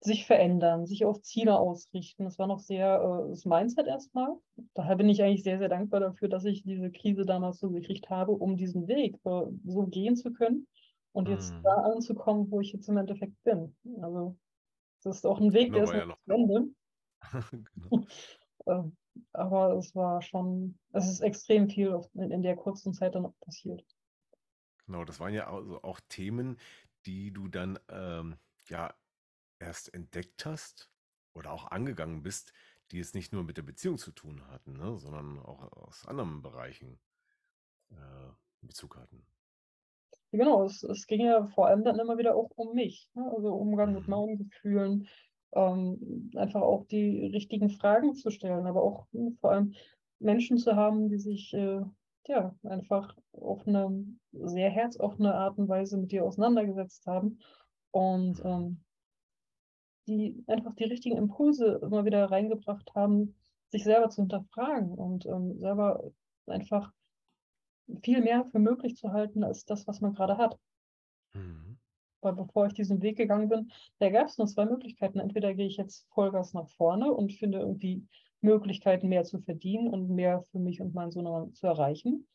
[0.00, 2.22] sich verändern, sich auf Ziele ausrichten.
[2.22, 4.36] Das war noch sehr äh, das Mindset erstmal.
[4.74, 8.10] Daher bin ich eigentlich sehr, sehr dankbar dafür, dass ich diese Krise damals so gekriegt
[8.10, 10.68] habe, um diesen Weg äh, so gehen zu können
[11.10, 11.34] und mhm.
[11.34, 13.74] jetzt da anzukommen, wo ich jetzt im Endeffekt bin.
[14.02, 14.36] Also
[15.02, 16.68] das ist auch ein Weg, genau, der ist noch zu Ende.
[18.68, 18.92] genau.
[19.32, 23.84] Aber es war schon, es ist extrem viel in, der kurzen Zeit dann passiert.
[24.86, 26.58] Genau, das waren ja also auch Themen,
[27.06, 28.36] die du dann ähm,
[28.68, 28.94] ja
[29.58, 30.90] erst entdeckt hast
[31.34, 32.52] oder auch angegangen bist,
[32.90, 36.42] die es nicht nur mit der Beziehung zu tun hatten, ne, sondern auch aus anderen
[36.42, 36.98] Bereichen
[37.90, 38.30] äh,
[38.62, 39.26] Bezug hatten.
[40.30, 43.30] Genau, es, es ging ja vor allem dann immer wieder auch um mich, ne?
[43.34, 44.10] also Umgang mit mhm.
[44.10, 45.08] meinen Gefühlen,
[45.52, 49.74] ähm, einfach auch die richtigen Fragen zu stellen, aber auch hm, vor allem
[50.18, 51.80] Menschen zu haben, die sich äh,
[52.26, 57.38] ja einfach auf eine sehr herzoffene Art und Weise mit dir auseinandergesetzt haben
[57.90, 58.80] und ähm,
[60.06, 63.34] die einfach die richtigen Impulse immer wieder reingebracht haben,
[63.70, 66.10] sich selber zu hinterfragen und ähm, selber
[66.46, 66.92] einfach
[68.02, 70.58] viel mehr für möglich zu halten als das, was man gerade hat.
[71.34, 71.67] Mhm.
[72.20, 75.20] Weil bevor ich diesen Weg gegangen bin, da gab es nur zwei Möglichkeiten.
[75.20, 78.06] Entweder gehe ich jetzt Vollgas nach vorne und finde irgendwie
[78.40, 82.26] Möglichkeiten, mehr zu verdienen und mehr für mich und meinen Sohn zu erreichen.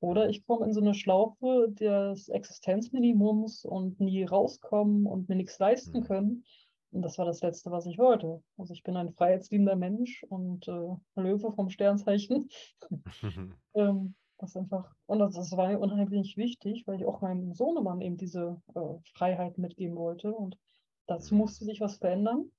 [0.00, 5.58] Oder ich komme in so eine Schlaufe des Existenzminimums und nie rauskommen und mir nichts
[5.58, 6.04] leisten mhm.
[6.04, 6.44] können.
[6.90, 8.42] Und das war das Letzte, was ich wollte.
[8.56, 12.48] Also ich bin ein freiheitsliebender Mensch und äh, Löwe vom Sternzeichen.
[13.74, 18.00] ähm, das einfach, und das, das, war mir unheimlich wichtig, weil ich auch meinem Sohnemann
[18.00, 20.32] eben diese äh, Freiheit mitgeben wollte.
[20.32, 20.58] Und
[21.06, 21.40] dazu mhm.
[21.40, 22.50] musste sich was verändern.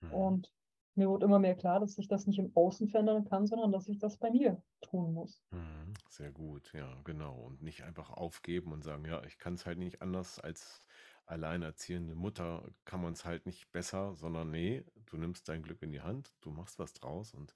[0.00, 0.12] Mhm.
[0.12, 0.52] Und
[0.94, 3.86] mir wurde immer mehr klar, dass ich das nicht im Außen verändern kann, sondern dass
[3.88, 5.42] ich das bei mir tun muss.
[5.50, 5.94] Mhm.
[6.08, 7.38] Sehr gut, ja, genau.
[7.38, 10.82] Und nicht einfach aufgeben und sagen, ja, ich kann es halt nicht anders als
[11.26, 15.90] alleinerziehende Mutter kann man es halt nicht besser, sondern nee, du nimmst dein Glück in
[15.90, 17.54] die Hand, du machst was draus und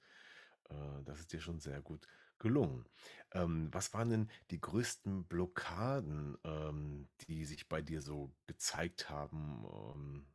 [0.71, 2.07] äh, das ist dir schon sehr gut
[2.41, 2.85] gelungen.
[3.33, 9.65] Ähm, was waren denn die größten Blockaden, ähm, die sich bei dir so gezeigt haben,
[9.95, 10.27] ähm,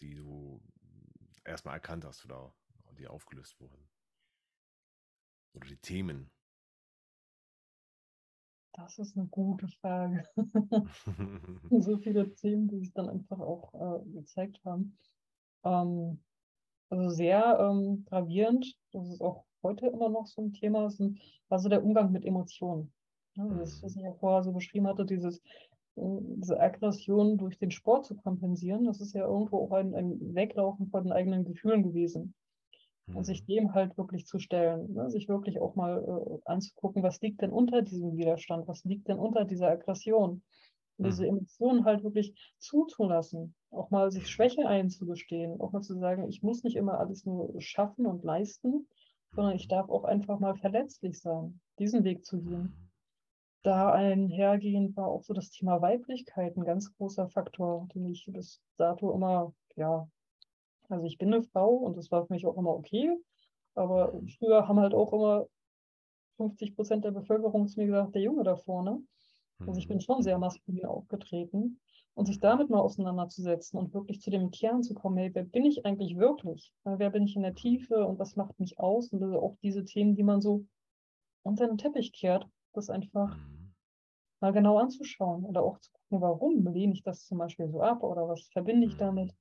[0.00, 0.62] die du
[1.44, 2.54] erstmal erkannt hast oder
[2.98, 3.88] die aufgelöst wurden?
[5.54, 6.30] Oder die Themen?
[8.72, 10.24] Das ist eine gute Frage.
[11.70, 14.96] so viele Themen, die sich dann einfach auch äh, gezeigt haben.
[15.64, 16.22] Ähm,
[16.88, 21.68] also sehr ähm, gravierend, das ist auch heute immer noch so ein Thema sind, also
[21.68, 22.92] der Umgang mit Emotionen.
[23.34, 23.86] Ja, das, mhm.
[23.86, 25.38] was ich ja vorher so beschrieben hatte, dieses,
[25.96, 26.02] äh,
[26.36, 30.88] diese Aggression durch den Sport zu kompensieren, das ist ja irgendwo auch ein, ein Weglaufen
[30.88, 32.34] von den eigenen Gefühlen gewesen.
[33.14, 33.46] Und sich mhm.
[33.46, 35.10] dem halt wirklich zu stellen, ne?
[35.10, 39.18] sich wirklich auch mal äh, anzugucken, was liegt denn unter diesem Widerstand, was liegt denn
[39.18, 40.42] unter dieser Aggression.
[40.98, 41.38] Und diese mhm.
[41.38, 46.62] Emotionen halt wirklich zuzulassen, auch mal sich Schwäche einzugestehen, auch mal zu sagen, ich muss
[46.62, 48.86] nicht immer alles nur schaffen und leisten,
[49.34, 52.90] sondern ich darf auch einfach mal verletzlich sein, diesen Weg zu gehen.
[53.62, 58.60] Da einhergehend war auch so das Thema Weiblichkeit ein ganz großer Faktor, den ich bis
[58.76, 60.08] dato immer, ja,
[60.88, 63.16] also ich bin eine Frau und das war für mich auch immer okay,
[63.74, 65.46] aber früher haben halt auch immer
[66.36, 69.00] 50 Prozent der Bevölkerung zu mir gesagt, der Junge da vorne.
[69.60, 71.80] Also ich bin schon sehr maskulin aufgetreten
[72.14, 75.64] und sich damit mal auseinanderzusetzen und wirklich zu dem Kern zu kommen, hey, wer bin
[75.64, 76.72] ich eigentlich wirklich?
[76.84, 79.12] Wer bin ich in der Tiefe und was macht mich aus?
[79.12, 80.66] Und also auch diese Themen, die man so
[81.42, 83.72] unter den Teppich kehrt, das einfach mhm.
[84.40, 88.02] mal genau anzuschauen oder auch zu gucken, warum lehne ich das zum Beispiel so ab
[88.02, 89.28] oder was verbinde ich damit?
[89.28, 89.36] Mhm.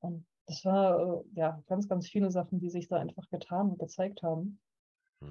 [0.00, 3.78] Und das war äh, ja ganz, ganz viele Sachen, die sich da einfach getan und
[3.78, 4.60] gezeigt haben.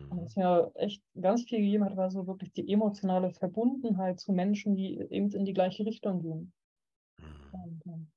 [0.10, 0.44] Und was mhm.
[0.44, 4.98] mir echt ganz viel gegeben hat, war so wirklich die emotionale Verbundenheit zu Menschen, die
[5.10, 6.54] eben in die gleiche Richtung gehen.
[7.18, 7.60] Mhm.
[7.60, 8.12] Und, um,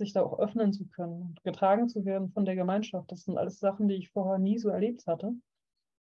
[0.00, 3.12] sich da auch öffnen zu können und getragen zu werden von der Gemeinschaft.
[3.12, 5.32] Das sind alles Sachen, die ich vorher nie so erlebt hatte.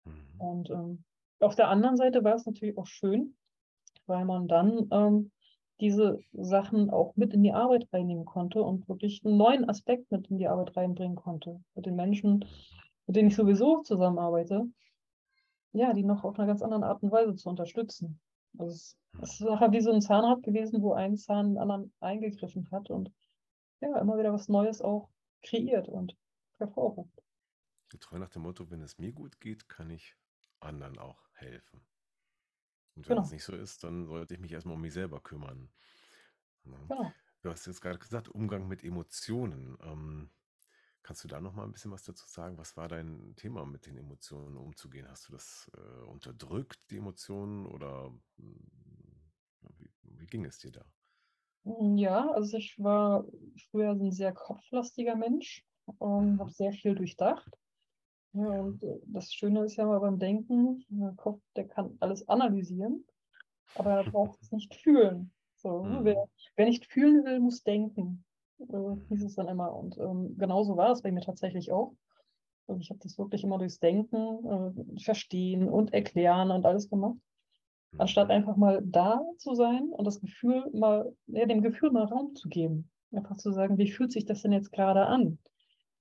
[0.05, 0.13] Mhm.
[0.39, 1.05] Und ähm,
[1.41, 3.37] auf der anderen Seite war es natürlich auch schön,
[4.07, 5.31] weil man dann ähm,
[5.81, 10.29] diese Sachen auch mit in die Arbeit reinnehmen konnte und wirklich einen neuen Aspekt mit
[10.29, 11.61] in die Arbeit reinbringen konnte.
[11.75, 12.45] Mit den Menschen,
[13.07, 14.67] mit denen ich sowieso zusammenarbeite,
[15.73, 18.21] ja, die noch auf einer ganz anderen Art und Weise zu unterstützen.
[18.59, 21.93] Also es, es ist nachher wie so ein Zahnrad gewesen, wo ein Zahn den anderen
[22.01, 23.13] eingegriffen hat und
[23.81, 25.09] ja, immer wieder was Neues auch
[25.43, 26.17] kreiert und
[26.59, 27.23] hervorruft.
[27.91, 30.17] Getreu nach dem Motto, wenn es mir gut geht, kann ich
[30.61, 31.87] anderen auch helfen.
[32.97, 33.23] Und wenn genau.
[33.23, 35.71] es nicht so ist, dann sollte ich mich erstmal um mich selber kümmern.
[36.65, 37.13] Genau.
[37.43, 39.79] Du hast jetzt gerade gesagt, Umgang mit Emotionen.
[39.83, 40.31] Ähm,
[41.09, 42.59] Kannst du da noch mal ein bisschen was dazu sagen?
[42.59, 45.09] Was war dein Thema, mit den Emotionen umzugehen?
[45.09, 48.61] Hast du das äh, unterdrückt, die Emotionen, oder hm,
[49.79, 50.85] wie, wie ging es dir da?
[51.65, 53.25] Hm, ja, also ich war
[53.71, 55.65] früher ein sehr kopflastiger Mensch
[55.97, 56.41] und Mhm.
[56.41, 57.57] habe sehr viel durchdacht.
[58.35, 62.29] Ja, und äh, das Schöne ist ja mal beim Denken, der Kopf, der kann alles
[62.29, 63.07] analysieren,
[63.75, 65.33] aber er braucht es nicht fühlen.
[65.57, 66.01] So, ne?
[66.03, 66.29] Wer, Mhm.
[66.57, 68.27] wer nicht fühlen will, muss denken,
[68.61, 69.75] äh, hieß es dann immer.
[69.75, 71.95] Und ähm, genauso war es bei mir tatsächlich auch.
[72.67, 74.17] Also ich habe das wirklich immer durchs Denken,
[74.97, 77.17] äh, Verstehen und Erklären und alles gemacht.
[77.99, 78.33] Anstatt Mhm.
[78.33, 82.49] einfach mal da zu sein und das Gefühl mal, ja, dem Gefühl mal Raum zu
[82.49, 82.91] geben.
[83.13, 85.25] Einfach zu sagen, wie fühlt sich das denn jetzt gerade an?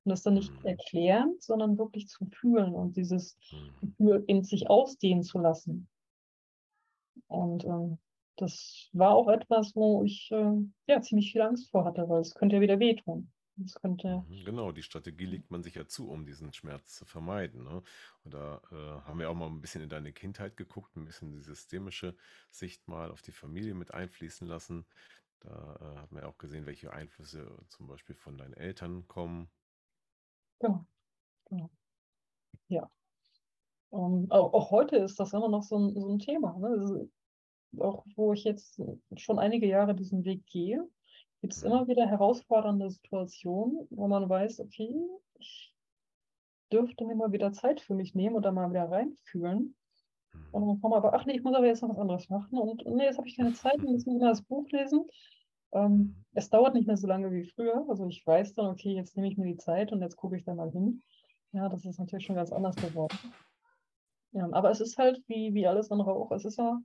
[0.04, 0.64] Und das dann nicht Mhm.
[0.64, 3.78] erklären, sondern wirklich zu fühlen und dieses Mhm.
[3.82, 5.90] Gefühl in sich ausdehnen zu lassen.
[7.28, 8.00] Und ähm,
[8.38, 10.54] das war auch etwas, wo ich äh,
[10.88, 13.32] ja ziemlich viel Angst vor hatte, weil es könnte ja wieder wehtun.
[13.64, 17.06] Es könnte, Mhm, Genau, die Strategie legt man sich ja zu, um diesen Schmerz zu
[17.06, 17.64] vermeiden.
[17.64, 17.84] Ne?
[18.24, 21.32] Und da äh, haben wir auch mal ein bisschen in deine Kindheit geguckt, ein bisschen
[21.32, 22.16] die systemische
[22.52, 24.86] Sicht mal auf die Familie mit einfließen lassen.
[25.40, 29.50] Da äh, hat man ja auch gesehen, welche Einflüsse zum Beispiel von deinen Eltern kommen.
[30.60, 30.86] genau,
[31.46, 31.70] genau.
[32.70, 32.90] Ja.
[33.92, 36.58] Ähm, auch, auch heute ist das immer noch so ein, so ein Thema.
[36.60, 37.10] Ne?
[37.80, 38.82] Auch wo ich jetzt
[39.18, 40.88] schon einige Jahre diesen Weg gehe,
[41.42, 41.68] gibt es Mhm.
[41.68, 44.94] immer wieder herausfordernde Situationen, wo man weiß, okay,
[45.40, 45.76] ich
[46.72, 49.76] dürfte mir mal wieder Zeit für mich nehmen da mal wieder reinfühlen.
[50.52, 50.68] Und Mhm.
[50.68, 52.58] dann kommen aber, ach nee, ich muss aber jetzt noch was anderes machen.
[52.58, 55.06] Und nee, jetzt habe ich keine Zeit, und jetzt muss ich mal das Buch lesen.
[55.74, 56.26] Ähm, Mhm.
[56.34, 57.86] es dauert nicht mehr so lange wie früher.
[57.90, 60.46] Also ich weiß dann, okay, jetzt nehme ich mir die Zeit und jetzt gucke ich
[60.46, 61.04] da mal hin.
[61.52, 63.36] Ja, das ist natürlich schon ganz anders geworden.
[64.32, 66.80] Ja, aber es ist halt wie, wie alles andere auch, es ist ja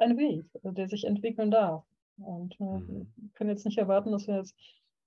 [0.00, 1.84] ein Weg, äh, der sich entwickeln darf.
[2.18, 3.12] Und äh, wir Mhm.
[3.34, 4.56] können jetzt nicht erwarten, dass wir jetzt,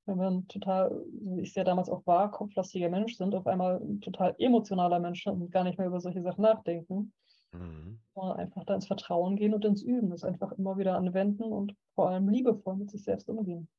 [0.06, 3.48] wenn wir ein total, wie ich es ja damals auch war, kopflastiger Mensch sind, auf
[3.48, 7.14] einmal ein total emotionaler Mensch und gar nicht mehr über solche Sachen nachdenken.
[7.54, 8.00] Mhm.
[8.16, 11.76] Sondern einfach da ins Vertrauen gehen und ins Üben, das einfach immer wieder anwenden und
[11.96, 13.70] vor allem liebevoll mit sich selbst umgehen.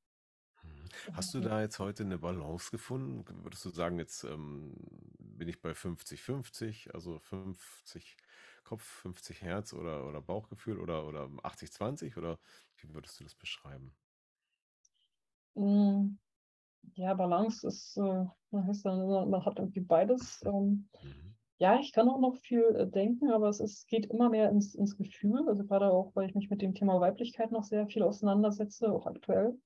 [0.63, 0.89] Mhm.
[1.13, 3.25] Hast du da jetzt heute eine Balance gefunden?
[3.45, 4.75] Würdest du sagen, jetzt ähm,
[5.19, 8.17] bin ich bei 50-50, also 50
[8.65, 12.39] Kopf, 50 Herz oder, oder Bauchgefühl oder, oder 80-20 oder
[12.79, 13.97] wie würdest du das beschreiben?
[15.55, 16.19] Mm,
[16.97, 20.43] Ja, Balance ist, äh, man heißt dann immer, man hat irgendwie beides.
[20.47, 21.35] Ähm, Mhm.
[21.59, 24.75] ja, ich kann auch noch viel äh, denken, aber es ist, geht immer mehr ins,
[24.77, 25.49] ins Gefühl.
[25.49, 29.07] Also gerade auch, weil ich mich mit dem Thema Weiblichkeit noch sehr viel auseinandersetze, auch
[29.07, 29.61] aktuell.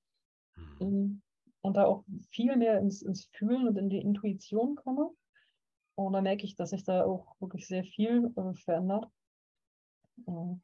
[0.57, 0.79] Mhm.
[0.79, 1.21] Mm,
[1.61, 5.11] Und da auch viel mehr ins, ins Fühlen und in die Intuition komme.
[6.05, 9.07] Und da merke ich, dass sich da auch wirklich sehr viel äh, verändert.
[10.27, 10.61] Ähm,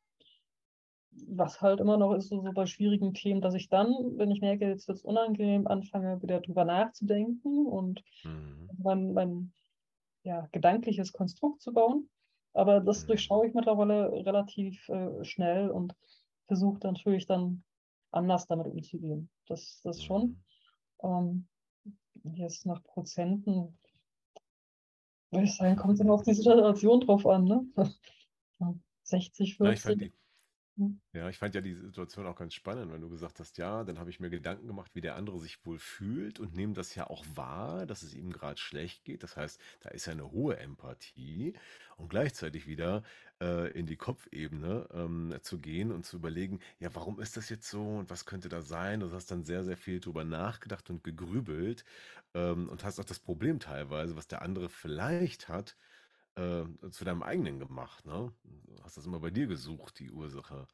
[1.27, 4.41] Was halt immer noch ist, so, so bei schwierigen Themen, dass ich dann, wenn ich
[4.41, 8.69] merke, jetzt wird es unangenehm, anfange wieder drüber nachzudenken und Mhm.
[8.77, 9.53] mein, mein
[10.23, 12.09] ja, gedankliches Konstrukt zu bauen.
[12.53, 13.07] Aber das Mhm.
[13.07, 15.95] durchschaue ich mittlerweile relativ äh, schnell und
[16.47, 17.63] versuche natürlich dann
[18.11, 19.29] anders damit umzugehen.
[19.47, 20.21] Das, das schon.
[20.23, 20.43] Mhm.
[21.03, 21.47] Ähm,
[22.35, 23.79] jetzt nach Prozenten,
[25.35, 27.45] würde ich sagen, kommt immer auf die Situation drauf an.
[27.45, 27.65] Ne?
[28.59, 29.99] Ja, 60, Ja, ich fand 40.
[29.99, 30.17] die,
[30.77, 30.99] Hm.
[31.13, 33.97] ja, ich fand ja die Situation auch ganz spannend, wenn du gesagt hast, ja, dann
[33.97, 37.07] habe ich mir Gedanken gemacht, wie der andere sich wohl fühlt und nehme das ja
[37.09, 39.23] auch wahr, dass es ihm gerade schlecht geht.
[39.23, 41.53] Das heißt, da ist ja eine hohe Empathie
[41.95, 43.03] und gleichzeitig wieder
[43.41, 47.69] äh, in die Kopfebene ähm, zu gehen und zu überlegen, ja, warum ist das jetzt
[47.69, 48.99] so und was könnte da sein?
[48.99, 51.85] Du hast dann sehr, sehr viel drüber nachgedacht und gegrübelt
[52.33, 55.77] ähm, und hast auch das Problem teilweise, was der andere vielleicht hat,
[56.35, 58.31] äh, zu deinem eigenen gemacht, ne?
[58.43, 60.67] Du hast das immer bei dir gesucht, die Ursache,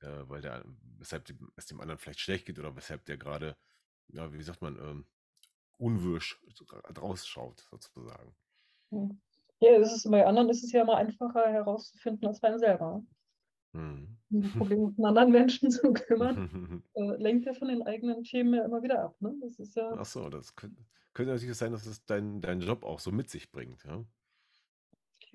[0.00, 0.64] äh, weil der,
[0.98, 3.56] weshalb dem, es dem anderen vielleicht schlecht geht oder weshalb der gerade,
[4.08, 5.06] ja, wie sagt man, ähm,
[5.78, 6.40] unwirsch
[6.94, 8.34] draus schaut, sozusagen.
[8.90, 9.20] Hm.
[9.60, 13.04] Ja, es ist, bei anderen ist es ja immer einfacher herauszufinden als bei einem selber.
[13.72, 14.18] Mhm.
[14.28, 18.64] Die Probleme von anderen Menschen zu kümmern, äh, lenkt ja von den eigenen Themen ja
[18.64, 19.20] immer wieder ab.
[19.20, 19.34] Ne?
[19.40, 20.82] Das ist ja, Ach so, das könnte,
[21.14, 24.04] könnte natürlich sein, dass es dein, dein Job auch so mit sich bringt, ja?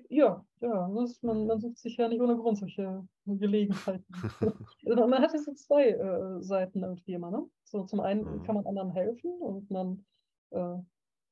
[0.08, 4.04] Ja, ja, das, man, man sucht sich ja nicht ohne Grund solche Gelegenheiten.
[4.86, 7.30] Also man hat ja so zwei äh, Seiten irgendwie immer.
[7.30, 7.50] Ne?
[7.64, 8.56] So, zum einen kann Mhm.
[8.56, 10.06] man anderen helfen und man
[10.50, 10.76] äh,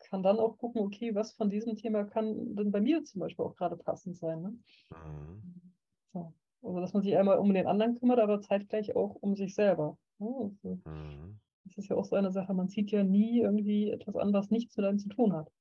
[0.01, 3.45] kann dann auch gucken, okay, was von diesem Thema kann denn bei mir zum Beispiel
[3.45, 4.43] auch gerade passend sein.
[4.43, 4.59] Ne?
[4.91, 5.77] Mhm.
[6.13, 6.35] So.
[6.63, 9.99] Also, dass man sich einmal um den anderen kümmert, aber zeitgleich auch um sich selber.
[10.19, 11.41] Ja, also, Mhm.
[11.65, 14.51] das ist ja auch so eine Sache, man zieht ja nie irgendwie etwas an, was
[14.51, 15.53] nichts mit einem zu tun hat.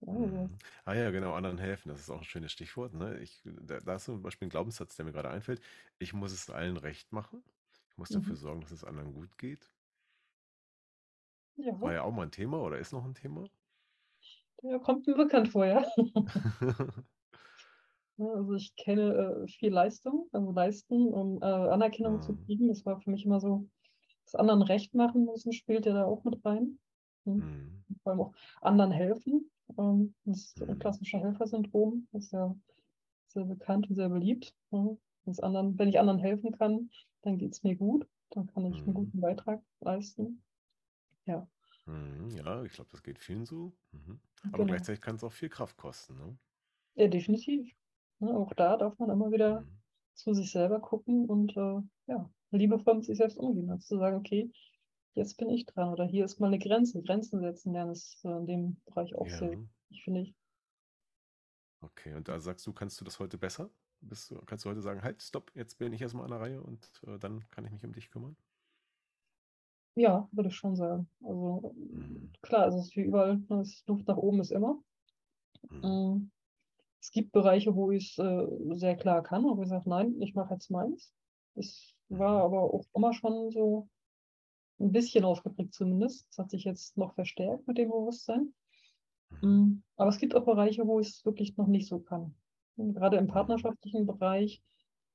[0.00, 0.58] Ja, Mhm.
[0.84, 2.94] Ah ja, genau, anderen helfen, das ist auch ein schönes Stichwort.
[2.94, 3.18] Ne?
[3.18, 5.60] Ich, da, da ist zum Beispiel ein Glaubenssatz, der mir gerade einfällt.
[5.98, 7.42] Ich muss es allen recht machen.
[7.90, 8.38] Ich muss dafür mhm.
[8.38, 9.70] sorgen, dass es anderen gut geht.
[11.56, 13.44] Ja, War ja auch mal ein Thema oder ist noch ein Thema.
[14.62, 15.84] der kommt mir bekannt vor, ja.
[18.20, 22.68] Ja, Also ich kenne äh, viel Leistung, also leisten, um äh, Anerkennung zu kriegen.
[22.68, 23.66] Das war für mich immer so
[24.24, 26.78] das anderen recht machen müssen, spielt ja da auch mit rein.
[27.24, 27.82] Hm?
[28.02, 29.50] Vor allem auch anderen helfen.
[29.78, 30.78] Ähm, das mhm.
[30.78, 32.54] klassische Helfersyndrom ist ja
[33.28, 34.54] sehr bekannt und sehr beliebt.
[35.42, 36.90] Anderen, wenn ich anderen helfen kann,
[37.22, 38.06] dann geht es mir gut.
[38.30, 38.84] Dann kann ich mhm.
[38.84, 40.42] einen guten Beitrag leisten.
[41.26, 41.46] Ja.
[41.86, 43.72] Mhm, ja, ich glaube, das geht vielen so.
[43.92, 44.20] Mhm.
[44.42, 44.66] Aber genau.
[44.66, 46.16] gleichzeitig kann es auch viel Kraft kosten.
[46.16, 46.36] Ne?
[46.94, 47.72] Ja, definitiv.
[48.18, 49.80] Ne, auch da darf man immer wieder mhm.
[50.14, 53.70] zu sich selber gucken und äh, ja, liebevoll mit sich selbst umgehen.
[53.70, 54.50] Also zu sagen, okay,
[55.14, 57.02] jetzt bin ich dran oder hier ist mal eine Grenze.
[57.02, 59.36] Grenzen setzen lernen ist äh, in dem Bereich auch ja.
[59.36, 60.34] sehr wichtig, finde ich.
[61.82, 63.70] Okay, und da sagst du, kannst du das heute besser?
[64.02, 66.62] Bist du, kannst du heute sagen, halt, stopp, jetzt bin ich erstmal an der Reihe
[66.62, 68.36] und äh, dann kann ich mich um dich kümmern?
[69.94, 71.08] Ja, würde ich schon sagen.
[71.22, 72.32] Also mhm.
[72.42, 74.82] klar, es ist wie überall, ne, das Luft nach oben ist immer.
[75.68, 75.84] Mhm.
[75.84, 76.30] Ähm,
[77.00, 80.34] es gibt Bereiche, wo ich es äh, sehr klar kann, wo ich sage, nein, ich
[80.34, 81.12] mache jetzt meins.
[81.54, 82.44] Das war mhm.
[82.44, 83.88] aber auch immer schon so
[84.80, 86.28] ein bisschen ausgeprägt zumindest.
[86.28, 88.52] Das hat sich jetzt noch verstärkt mit dem Bewusstsein.
[89.42, 89.48] Mhm.
[89.48, 92.34] Mm, aber es gibt auch Bereiche, wo ich es wirklich noch nicht so kann.
[92.76, 94.62] Und gerade im partnerschaftlichen Bereich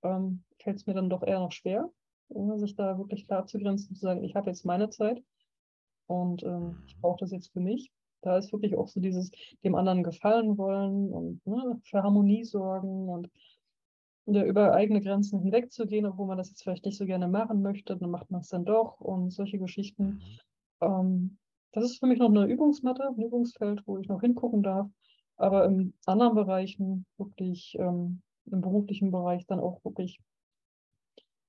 [0.03, 1.89] ähm, fällt es mir dann doch eher noch schwer,
[2.29, 5.23] sich da wirklich klar zu grenzen, zu sagen, ich habe jetzt meine Zeit
[6.07, 7.01] und ähm, ich mhm.
[7.01, 7.91] brauche das jetzt für mich.
[8.21, 9.31] Da ist wirklich auch so dieses
[9.63, 13.29] dem anderen gefallen wollen und ne, für Harmonie sorgen und
[14.27, 17.95] ja, über eigene Grenzen hinwegzugehen, obwohl man das jetzt vielleicht nicht so gerne machen möchte,
[17.95, 20.05] dann macht man es dann doch und solche Geschichten.
[20.05, 20.39] Mhm.
[20.81, 21.37] Ähm,
[21.71, 24.87] das ist für mich noch eine Übungsmatte, ein Übungsfeld, wo ich noch hingucken darf.
[25.37, 30.19] Aber in anderen Bereichen, wirklich ähm, im beruflichen Bereich, dann auch wirklich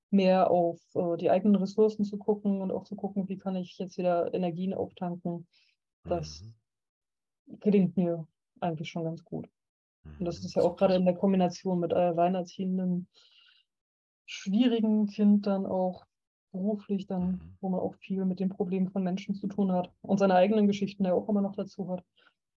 [0.09, 3.77] mehr auf äh, die eigenen Ressourcen zu gucken und auch zu gucken, wie kann ich
[3.77, 5.47] jetzt wieder Energien auftanken.
[6.03, 6.43] Das
[7.45, 7.59] mhm.
[7.59, 8.27] gelingt mir
[8.59, 9.49] eigentlich schon ganz gut.
[10.19, 10.45] Und das mhm.
[10.45, 13.07] ist ja auch gerade in der Kombination mit alleinerziehenden,
[14.25, 16.05] schwierigen Kind dann auch
[16.51, 17.57] beruflich dann, mhm.
[17.61, 20.67] wo man auch viel mit den Problemen von Menschen zu tun hat und seine eigenen
[20.67, 22.03] Geschichten ja auch immer noch dazu hat.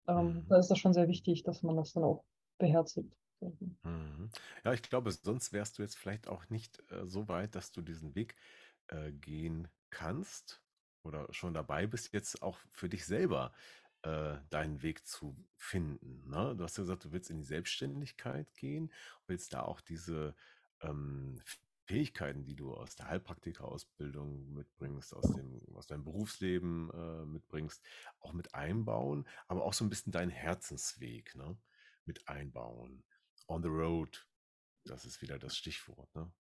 [0.09, 0.47] Ähm, mhm.
[0.49, 2.25] Da ist das schon sehr wichtig, dass man das dann auch
[2.59, 3.15] beherzigt.
[3.41, 4.31] Mhm.
[4.65, 7.81] Ja, ich glaube, sonst wärst du jetzt vielleicht auch nicht äh, so weit, dass du
[7.81, 8.37] diesen Weg
[8.89, 10.63] äh, gehen kannst
[11.03, 13.53] oder schon dabei bist, jetzt auch für dich selber
[14.03, 16.29] äh, deinen Weg zu finden.
[16.29, 16.55] Ne?
[16.57, 18.93] Du hast ja gesagt, du willst in die Selbstständigkeit gehen,
[19.27, 20.35] willst da auch diese
[20.81, 21.41] ähm,
[21.85, 27.83] Fähigkeiten, die du aus der Heilpraktika-Ausbildung mitbringst, aus, dem, aus deinem Berufsleben äh, mitbringst,
[28.21, 31.59] auch mit einbauen, aber auch so ein bisschen deinen Herzensweg ne?
[32.05, 33.03] mit einbauen.
[33.49, 34.27] On the road,
[34.85, 36.15] das ist wieder das Stichwort.
[36.15, 36.33] Ne?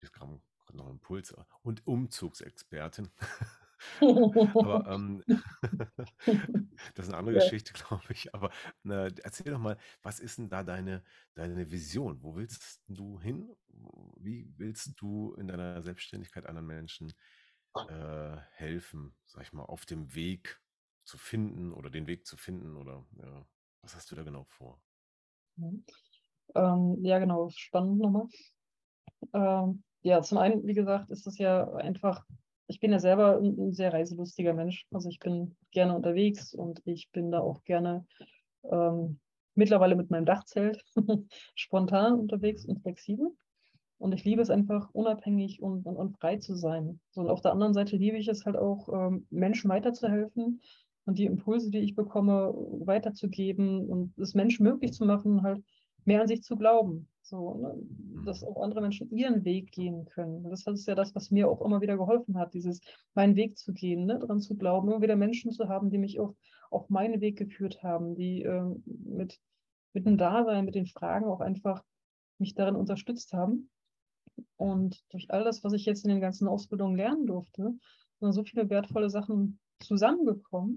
[0.00, 0.40] Ich habe
[0.72, 1.34] noch einen Impuls.
[1.62, 3.10] Und Umzugsexpertin.
[4.00, 5.22] Aber ähm,
[6.94, 7.40] das ist eine andere ja.
[7.40, 8.34] Geschichte, glaube ich.
[8.34, 8.50] Aber
[8.82, 11.02] na, erzähl doch mal, was ist denn da deine,
[11.34, 12.22] deine Vision?
[12.22, 13.54] Wo willst du hin?
[14.16, 17.12] Wie willst du in deiner Selbstständigkeit anderen Menschen
[17.88, 20.60] äh, helfen, sag ich mal, auf dem Weg
[21.04, 22.76] zu finden oder den Weg zu finden?
[22.76, 23.46] Oder ja,
[23.82, 24.82] was hast du da genau vor?
[25.56, 25.84] Mhm.
[26.54, 28.28] Ähm, ja, genau, spannend nochmal.
[29.32, 32.24] Ähm, ja, zum einen, wie gesagt, ist es ja einfach
[32.66, 34.86] ich bin ja selber ein, sehr reiselustiger Mensch.
[34.90, 38.06] Also ich bin gerne unterwegs und ich bin da auch gerne
[38.70, 39.18] ähm,
[39.54, 40.82] mittlerweile mit meinem Dachzelt
[41.54, 43.30] spontan unterwegs und flexibel.
[43.98, 47.00] Und ich liebe es einfach, unabhängig und, und, und frei zu sein.
[47.10, 50.60] So, und auf der anderen Seite liebe ich es halt auch, ähm, Menschen weiterzuhelfen
[51.06, 55.62] und die Impulse, die ich bekomme, weiterzugeben und es Menschen möglich zu machen, halt
[56.04, 57.08] mehr an sich zu glauben.
[57.26, 57.74] So, ne?
[58.26, 58.48] dass mhm.
[58.48, 60.44] auch andere Menschen ihren Weg gehen können.
[60.50, 62.82] Das ist ja das, was mir auch immer wieder geholfen hat, dieses
[63.14, 64.18] meinen Weg zu gehen, ne?
[64.18, 66.36] daran zu glauben, immer wieder Menschen zu haben, die mich auf,
[66.70, 69.40] auf meinen Weg geführt haben, die ähm, mit,
[69.94, 71.82] mit dem Dasein, mit den Fragen auch einfach
[72.38, 73.70] mich darin unterstützt haben.
[74.56, 77.72] Und durch all das, was ich jetzt in den ganzen Ausbildungen lernen durfte,
[78.20, 80.76] sind so viele wertvolle Sachen zusammengekommen.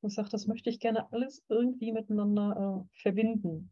[0.00, 3.70] Und ich sage, das möchte ich gerne alles irgendwie miteinander äh, verbinden.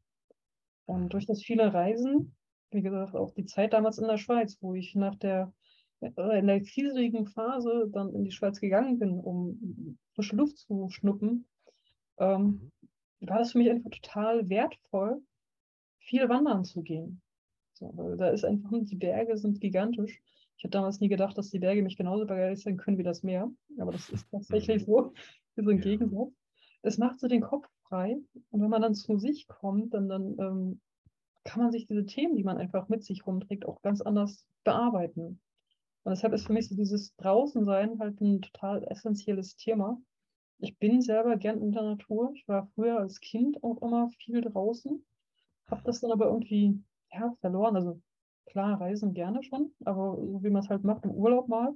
[0.87, 2.35] Und durch das viele Reisen,
[2.71, 5.53] wie gesagt, auch die Zeit damals in der Schweiz, wo ich nach der,
[6.01, 10.89] äh, in der kriselnden Phase dann in die Schweiz gegangen bin, um frische Luft zu
[10.91, 11.47] schnuppen,
[12.19, 12.71] ähm,
[13.21, 13.29] mhm.
[13.29, 15.23] war das für mich einfach total wertvoll,
[15.99, 17.23] viel wandern zu gehen.
[17.73, 20.23] So, weil da ist einfach, die Berge sind gigantisch.
[20.57, 23.51] Ich habe damals nie gedacht, dass die Berge mich genauso begeistern können wie das Meer.
[23.79, 24.93] Aber das ist tatsächlich mhm.
[24.93, 25.13] so.
[25.57, 26.33] so ein Gegensatz.
[26.83, 28.19] Es macht so den Kopf frei.
[28.51, 30.81] Und wenn man dann zu sich kommt, dann, dann ähm,
[31.45, 35.41] kann man sich diese Themen, die man einfach mit sich rumträgt, auch ganz anders bearbeiten.
[36.05, 39.99] Und deshalb ist für mich so dieses Draußensein halt ein total essentielles Thema.
[40.59, 42.33] Ich bin selber gern in der Natur.
[42.35, 45.05] Ich war früher als Kind auch immer viel draußen,
[45.71, 46.83] habe das dann aber irgendwie
[47.13, 47.77] ja, verloren.
[47.77, 48.01] Also
[48.47, 51.75] klar, reisen gerne schon, aber so wie man es halt macht im Urlaub mal.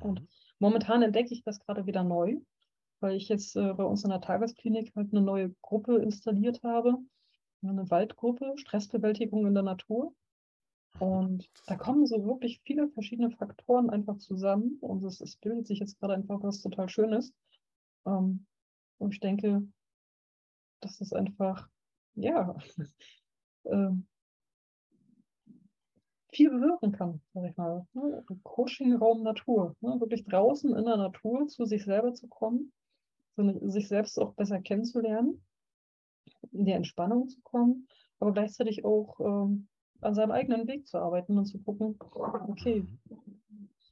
[0.00, 0.28] Und mhm.
[0.58, 2.38] momentan entdecke ich das gerade wieder neu,
[3.00, 6.98] weil ich jetzt äh, bei uns in der Tagesklinik halt eine neue Gruppe installiert habe,
[7.62, 10.14] eine Waldgruppe, Stressbewältigung in der Natur.
[10.98, 15.78] Und da kommen so wirklich viele verschiedene Faktoren einfach zusammen und es, es bildet sich
[15.78, 17.32] jetzt gerade einfach was total Schönes.
[18.04, 18.46] Ähm,
[18.98, 19.62] und ich denke,
[20.80, 21.68] dass es einfach,
[22.14, 22.56] ja,
[23.64, 23.90] äh,
[26.30, 27.86] viel bewirken kann, sag ich mal.
[27.94, 28.24] Ne?
[28.42, 29.76] Coaching-Raum Natur.
[29.80, 30.00] Ne?
[30.00, 32.72] Wirklich draußen in der Natur zu sich selber zu kommen,
[33.70, 35.42] sich selbst auch besser kennenzulernen,
[36.52, 39.68] in die Entspannung zu kommen, aber gleichzeitig auch ähm,
[40.00, 41.96] an seinem eigenen Weg zu arbeiten und zu gucken,
[42.48, 42.86] okay,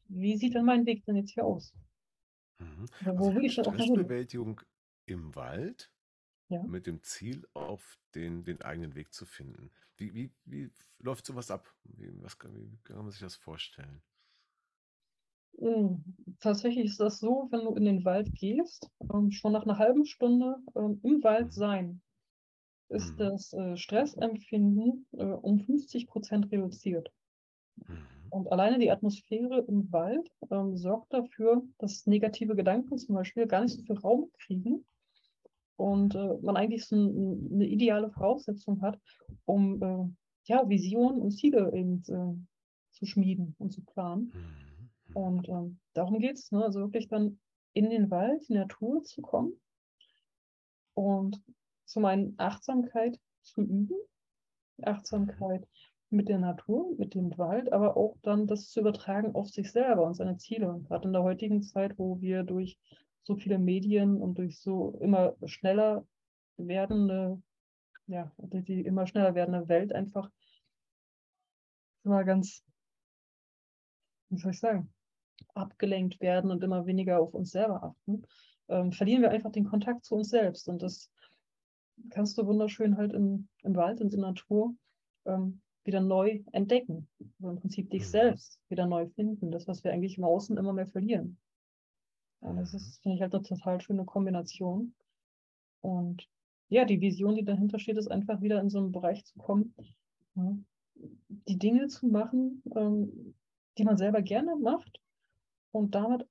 [0.08, 1.74] wie sieht denn mein Weg denn jetzt hier aus?
[2.58, 2.86] Mhm.
[3.04, 4.60] Wo also will ich Stressbewältigung
[5.06, 5.90] im Wald
[6.48, 6.62] ja.
[6.62, 9.70] mit dem Ziel, auf den, den eigenen Weg zu finden.
[9.96, 11.72] Wie, wie, wie läuft sowas ab?
[11.84, 14.02] Wie, was, wie kann man sich das vorstellen?
[15.58, 16.04] Hm,
[16.40, 20.04] tatsächlich ist das so, wenn du in den Wald gehst, ähm, schon nach einer halben
[20.04, 21.50] Stunde ähm, im Wald mhm.
[21.50, 22.00] sein,
[22.88, 23.18] ist mhm.
[23.18, 27.10] das äh, Stressempfinden äh, um 50 Prozent reduziert.
[27.76, 28.06] Mhm.
[28.28, 33.62] Und alleine die Atmosphäre im Wald ähm, sorgt dafür, dass negative Gedanken zum Beispiel gar
[33.62, 34.84] nicht so viel Raum kriegen
[35.76, 39.00] und äh, man eigentlich so ein, eine ideale Voraussetzung hat,
[39.46, 42.04] um ja, Visionen und Ziele eben
[42.92, 44.32] zu schmieden und zu planen.
[45.16, 46.62] Und ähm, darum geht es, ne?
[46.62, 47.40] also wirklich dann
[47.72, 49.58] in den Wald, in die Natur zu kommen
[50.92, 51.42] und
[51.86, 53.96] zum einen Achtsamkeit zu üben,
[54.82, 55.66] Achtsamkeit
[56.10, 60.02] mit der Natur, mit dem Wald, aber auch dann das zu übertragen auf sich selber
[60.02, 60.82] und seine Ziele.
[60.86, 62.78] Gerade in der heutigen Zeit, wo wir durch
[63.22, 66.06] so viele Medien und durch so immer schneller
[66.58, 67.40] werdende,
[68.06, 70.30] ja, die immer schneller werdende Welt einfach
[72.04, 72.62] immer ganz,
[74.28, 74.92] wie soll ich sagen,
[75.54, 78.22] abgelenkt werden und immer weniger auf uns selber achten,
[78.68, 80.68] ähm, verlieren wir einfach den Kontakt zu uns selbst.
[80.68, 81.10] Und das
[82.10, 84.74] kannst du wunderschön halt im, im Wald und in der Natur
[85.24, 87.08] ähm, wieder neu entdecken.
[87.38, 88.08] Also Im Prinzip dich mhm.
[88.08, 89.50] selbst wieder neu finden.
[89.50, 91.38] Das, was wir eigentlich im Außen immer mehr verlieren.
[92.40, 94.94] Und das ist, finde ich, halt eine total schöne Kombination.
[95.80, 96.28] Und
[96.68, 99.74] ja, die Vision, die dahinter steht, ist einfach wieder in so einen Bereich zu kommen,
[100.34, 100.56] ja,
[100.94, 103.34] die Dinge zu machen, ähm,
[103.78, 105.00] die man selber gerne macht
[105.76, 106.26] und damit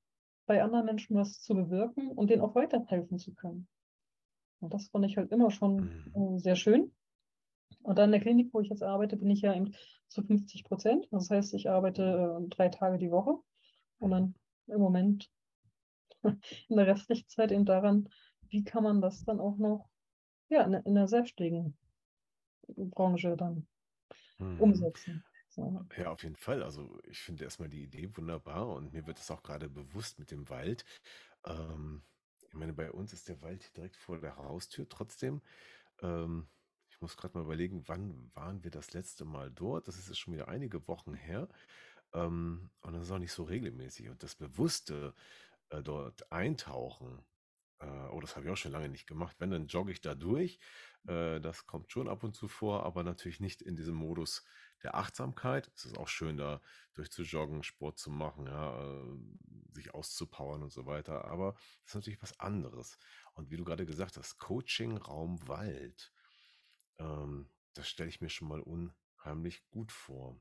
[0.45, 3.67] bei anderen Menschen was zu bewirken und denen auch weiterhelfen zu können.
[4.59, 6.35] Und das fand ich halt immer schon mhm.
[6.35, 6.91] äh, sehr schön.
[7.81, 9.75] Und dann in der Klinik, wo ich jetzt arbeite, bin ich ja eben
[10.07, 11.07] zu 50 Prozent.
[11.11, 13.37] Das heißt, ich arbeite äh, drei Tage die Woche
[13.99, 14.35] und dann
[14.67, 15.29] im Moment
[16.23, 18.09] in der restlichen Zeit eben daran,
[18.49, 19.87] wie kann man das dann auch noch
[20.49, 21.77] ja, in, in der selbstständigen
[22.67, 23.67] Branche dann
[24.39, 24.59] mhm.
[24.59, 25.23] umsetzen.
[25.97, 26.64] Ja, auf jeden Fall.
[26.64, 30.32] Also ich finde erstmal die Idee wunderbar und mir wird es auch gerade bewusst mit
[30.32, 30.86] dem Wald.
[31.45, 32.03] Ähm,
[32.49, 34.88] ich meine, bei uns ist der Wald direkt vor der Haustür.
[34.89, 35.41] Trotzdem,
[36.01, 36.47] ähm,
[36.89, 39.88] ich muss gerade mal überlegen, wann waren wir das letzte Mal dort?
[39.88, 41.49] Das ist schon wieder einige Wochen her.
[42.14, 44.10] Ähm, und das ist auch nicht so regelmäßig.
[44.10, 45.14] Und das Bewusste,
[45.70, 47.26] äh, dort eintauchen,
[47.86, 49.36] äh, oh, das habe ich auch schon lange nicht gemacht.
[49.39, 50.59] Wenn, dann jogge ich da durch.
[51.07, 54.43] Äh, das kommt schon ab und zu vor, aber natürlich nicht in diesem Modus
[54.83, 55.71] der Achtsamkeit.
[55.75, 56.61] Es ist auch schön, da
[56.93, 59.17] durchzujoggen, Sport zu machen, ja, äh,
[59.73, 61.25] sich auszupowern und so weiter.
[61.25, 62.97] Aber es ist natürlich was anderes.
[63.33, 66.11] Und wie du gerade gesagt hast, Coaching Raum Wald,
[66.99, 70.39] ähm, das stelle ich mir schon mal unheimlich gut vor.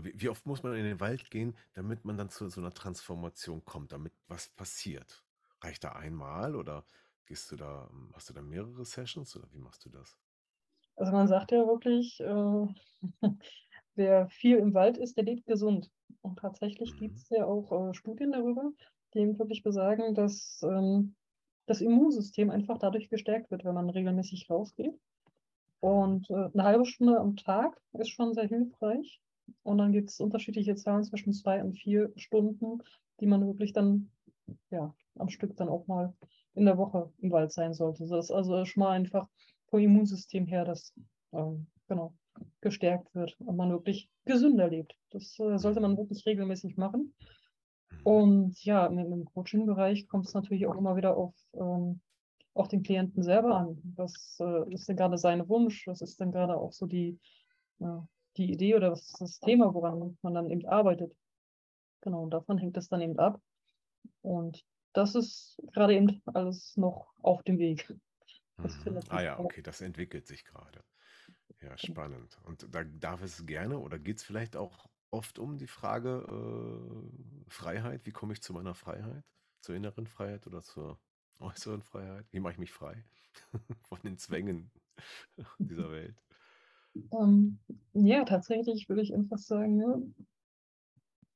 [0.00, 2.72] Wie, wie oft muss man in den Wald gehen, damit man dann zu so einer
[2.72, 5.24] Transformation kommt, damit was passiert?
[5.60, 6.84] Reicht da einmal oder
[7.26, 10.16] gehst du da, ähm, hast du da mehrere Sessions oder wie machst du das?
[10.96, 12.66] Also man sagt ja wirklich, äh,
[13.94, 15.90] wer viel im Wald ist, der lebt gesund.
[16.22, 16.98] Und tatsächlich mhm.
[16.98, 18.72] gibt es ja auch äh, Studien darüber,
[19.14, 21.14] die eben wirklich besagen, dass ähm,
[21.66, 24.98] das Immunsystem einfach dadurch gestärkt wird, wenn man regelmäßig rausgeht.
[25.80, 29.20] Und äh, eine halbe Stunde am Tag ist schon sehr hilfreich.
[29.62, 32.82] Und dann gibt es unterschiedliche Zahlen zwischen zwei und vier Stunden,
[33.20, 34.10] die man wirklich dann
[34.70, 36.14] ja, am Stück dann auch mal
[36.54, 38.06] in der Woche im Wald sein sollte.
[38.06, 39.28] So dass also schon mal einfach
[39.66, 40.92] vom Immunsystem her das
[41.32, 42.14] ähm, genau,
[42.60, 44.96] gestärkt wird und man wirklich gesünder lebt.
[45.10, 47.14] Das äh, sollte man wirklich regelmäßig machen.
[48.04, 52.00] Und ja, im, im Coaching-Bereich kommt es natürlich auch immer wieder auf, ähm,
[52.54, 53.78] auf den Klienten selber an.
[53.96, 55.86] Was äh, ist denn gerade sein Wunsch?
[55.86, 57.18] Was ist denn gerade auch so die,
[57.80, 58.00] äh,
[58.36, 61.14] die Idee oder was ist das Thema, woran man dann eben arbeitet.
[62.00, 63.40] Genau, und davon hängt es dann eben ab.
[64.28, 64.62] Und
[64.92, 67.88] das ist gerade eben alles noch auf dem Weg.
[68.58, 69.00] Mhm.
[69.08, 70.84] Ah ja, okay, das entwickelt sich gerade.
[71.62, 72.38] Ja, spannend.
[72.44, 77.50] Und da darf es gerne oder geht es vielleicht auch oft um die Frage äh,
[77.50, 78.04] Freiheit.
[78.04, 79.24] Wie komme ich zu meiner Freiheit?
[79.60, 81.00] Zur inneren Freiheit oder zur
[81.38, 82.26] äußeren Freiheit?
[82.30, 83.02] Wie mache ich mich frei
[83.88, 84.70] von den Zwängen
[85.58, 86.22] dieser Welt?
[87.12, 87.60] Ähm,
[87.94, 90.02] ja, tatsächlich würde ich einfach sagen, ne,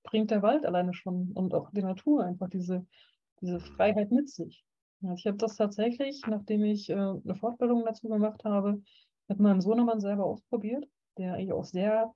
[0.02, 2.86] bringt der Wald alleine schon und auch die Natur einfach diese,
[3.40, 4.64] diese Freiheit mit sich.
[5.02, 8.82] Also ich habe das tatsächlich, nachdem ich äh, eine Fortbildung dazu gemacht habe,
[9.28, 10.86] mit meinem Sohnemann selber ausprobiert,
[11.18, 12.12] der eigentlich auch sehr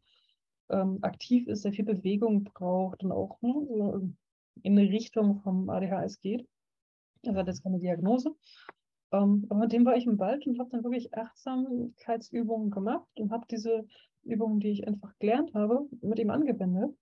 [0.68, 4.14] ähm, aktiv ist, sehr viel Bewegung braucht und auch ne,
[4.62, 6.46] in eine Richtung vom ADHS geht.
[7.22, 8.34] Er hat jetzt keine Diagnose.
[9.12, 13.30] Ähm, aber mit dem war ich im Wald und habe dann wirklich Achtsamkeitsübungen gemacht und
[13.30, 13.86] habe diese
[14.22, 16.96] Übungen, die ich einfach gelernt habe, mit ihm angewendet.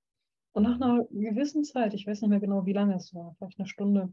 [0.55, 3.59] Und nach einer gewissen Zeit, ich weiß nicht mehr genau, wie lange es war, vielleicht
[3.59, 4.13] eine Stunde,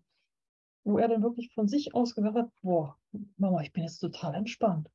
[0.83, 2.97] wo er dann wirklich von sich aus gesagt hat, boah,
[3.37, 4.89] Mama, ich bin jetzt total entspannt.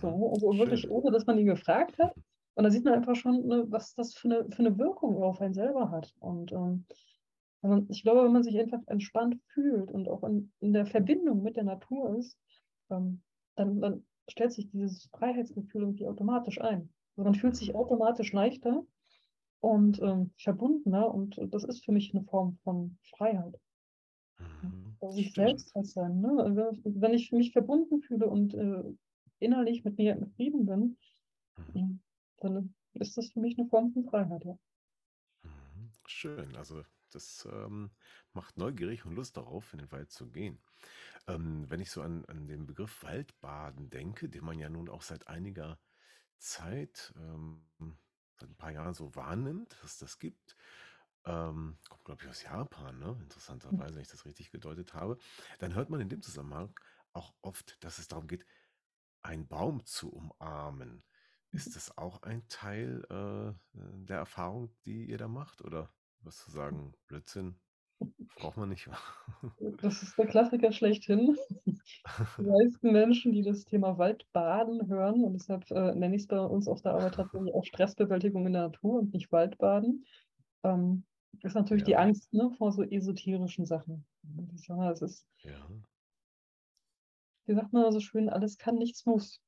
[0.00, 0.22] So, mhm.
[0.32, 2.14] also wirklich ohne, dass man ihn gefragt hat.
[2.54, 5.40] Und da sieht man einfach schon, ne, was das für eine, für eine Wirkung auf
[5.40, 6.14] einen selber hat.
[6.20, 6.86] Und ähm,
[7.62, 11.42] man, ich glaube, wenn man sich einfach entspannt fühlt und auch in, in der Verbindung
[11.42, 12.38] mit der Natur ist,
[12.88, 13.20] ähm,
[13.56, 16.88] dann, dann stellt sich dieses Freiheitsgefühl irgendwie automatisch ein.
[17.16, 18.84] Also man fühlt sich automatisch leichter
[19.62, 23.54] und ähm, verbundener und das ist für mich eine Form von Freiheit.
[24.38, 26.20] Mhm, also sich selbst halt sein.
[26.20, 26.36] Ne?
[26.42, 28.82] Also wenn ich mich verbunden fühle und äh,
[29.38, 30.96] innerlich mit mir im Frieden bin,
[31.74, 32.00] mhm.
[32.38, 34.44] dann ist das für mich eine Form von Freiheit.
[34.44, 34.58] Ja.
[35.44, 36.82] Mhm, schön, also
[37.12, 37.92] das ähm,
[38.32, 40.58] macht neugierig und Lust darauf, in den Wald zu gehen.
[41.28, 45.02] Ähm, wenn ich so an, an den Begriff Waldbaden denke, den man ja nun auch
[45.02, 45.78] seit einiger
[46.38, 47.62] Zeit ähm,
[48.36, 50.56] seit ein paar Jahren so wahrnimmt, dass das gibt.
[51.24, 53.16] Ähm, kommt, glaube ich, aus Japan, ne?
[53.22, 55.18] interessanterweise, wenn ich das richtig gedeutet habe.
[55.60, 56.74] Dann hört man in dem Zusammenhang
[57.12, 58.44] auch oft, dass es darum geht,
[59.22, 61.04] einen Baum zu umarmen.
[61.50, 65.62] Ist das auch ein Teil äh, der Erfahrung, die ihr da macht?
[65.62, 67.60] Oder was zu sagen, Blödsinn?
[68.36, 68.88] Braucht man nicht.
[69.80, 71.36] Das ist der Klassiker schlechthin.
[71.66, 76.40] Die meisten Menschen, die das Thema Waldbaden hören, und deshalb äh, nenne ich es bei
[76.40, 80.04] uns auf der Arbeit tatsächlich auch Stressbewältigung in der Natur und nicht Waldbaden,
[80.64, 81.04] ähm,
[81.42, 81.86] ist natürlich ja.
[81.86, 84.04] die Angst ne, vor so esoterischen Sachen.
[84.54, 85.68] Ich sage, es ist, ja.
[87.46, 89.40] wie sagt man so schön, alles kann, nichts muss.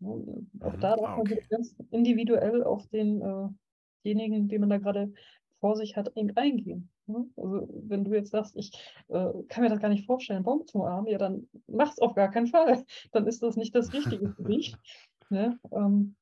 [0.00, 0.80] Und auch mhm.
[0.80, 1.34] da darf ah, okay.
[1.34, 5.12] man ganz individuell auf denjenigen, äh den man da gerade
[5.60, 6.90] vor sich hat, eingehen.
[7.06, 7.28] Ne?
[7.36, 8.72] Also wenn du jetzt sagst, ich
[9.08, 11.98] äh, kann mir das gar nicht vorstellen, einen Baum zu umarmen, ja, dann mach es
[11.98, 12.84] auf gar keinen Fall.
[13.12, 14.74] Dann ist das nicht das Richtige für dich.
[15.30, 15.58] Ne?
[15.72, 16.16] Ähm,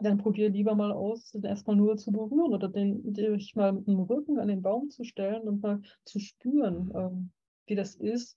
[0.00, 3.86] dann probier lieber mal aus, den erstmal nur zu berühren oder den, dich mal mit
[3.86, 7.30] dem Rücken an den Baum zu stellen und mal zu spüren, ähm,
[7.66, 8.36] wie das ist,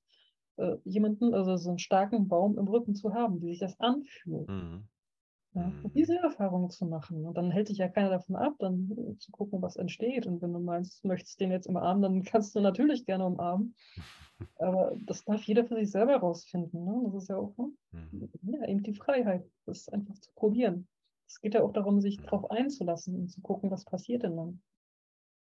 [0.58, 4.48] äh, jemanden, also so einen starken Baum im Rücken zu haben, wie sich das anfühlt.
[4.48, 4.88] Mhm.
[5.56, 5.94] Ja, und mhm.
[5.94, 7.26] diese Erfahrung zu machen.
[7.26, 10.26] Und dann hält dich ja keiner davon ab, dann äh, zu gucken, was entsteht.
[10.26, 13.76] Und wenn du meinst, du möchtest den jetzt umarmen, dann kannst du natürlich gerne umarmen.
[14.58, 16.84] Aber das darf jeder für sich selber rausfinden.
[16.84, 17.02] Ne?
[17.06, 17.72] Das ist ja auch ne?
[17.92, 18.30] mhm.
[18.44, 20.88] ja, eben die Freiheit, das einfach zu probieren.
[21.28, 24.62] Es geht ja auch darum, sich darauf einzulassen und zu gucken, was passiert denn dann.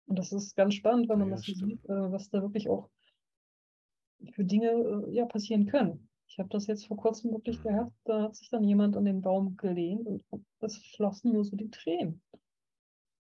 [0.08, 2.90] Und das ist ganz spannend, wenn man ja, das sieht, äh, was da wirklich auch
[4.32, 6.07] für Dinge äh, ja, passieren können.
[6.28, 9.22] Ich habe das jetzt vor kurzem wirklich gehabt, da hat sich dann jemand an den
[9.22, 10.24] Baum gelehnt und
[10.60, 12.22] es flossen nur so die Tränen.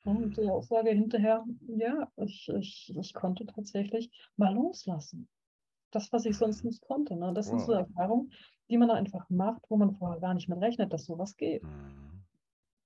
[0.06, 5.28] Und die Aussage hinterher, ja, ich, ich, ich konnte tatsächlich mal loslassen.
[5.92, 7.16] Das, was ich sonst nicht konnte.
[7.16, 7.34] Ne?
[7.34, 7.58] Das wow.
[7.58, 8.32] sind so Erfahrungen,
[8.70, 11.64] die man einfach macht, wo man vorher gar nicht mit rechnet, dass sowas geht.
[11.64, 12.06] Mhm.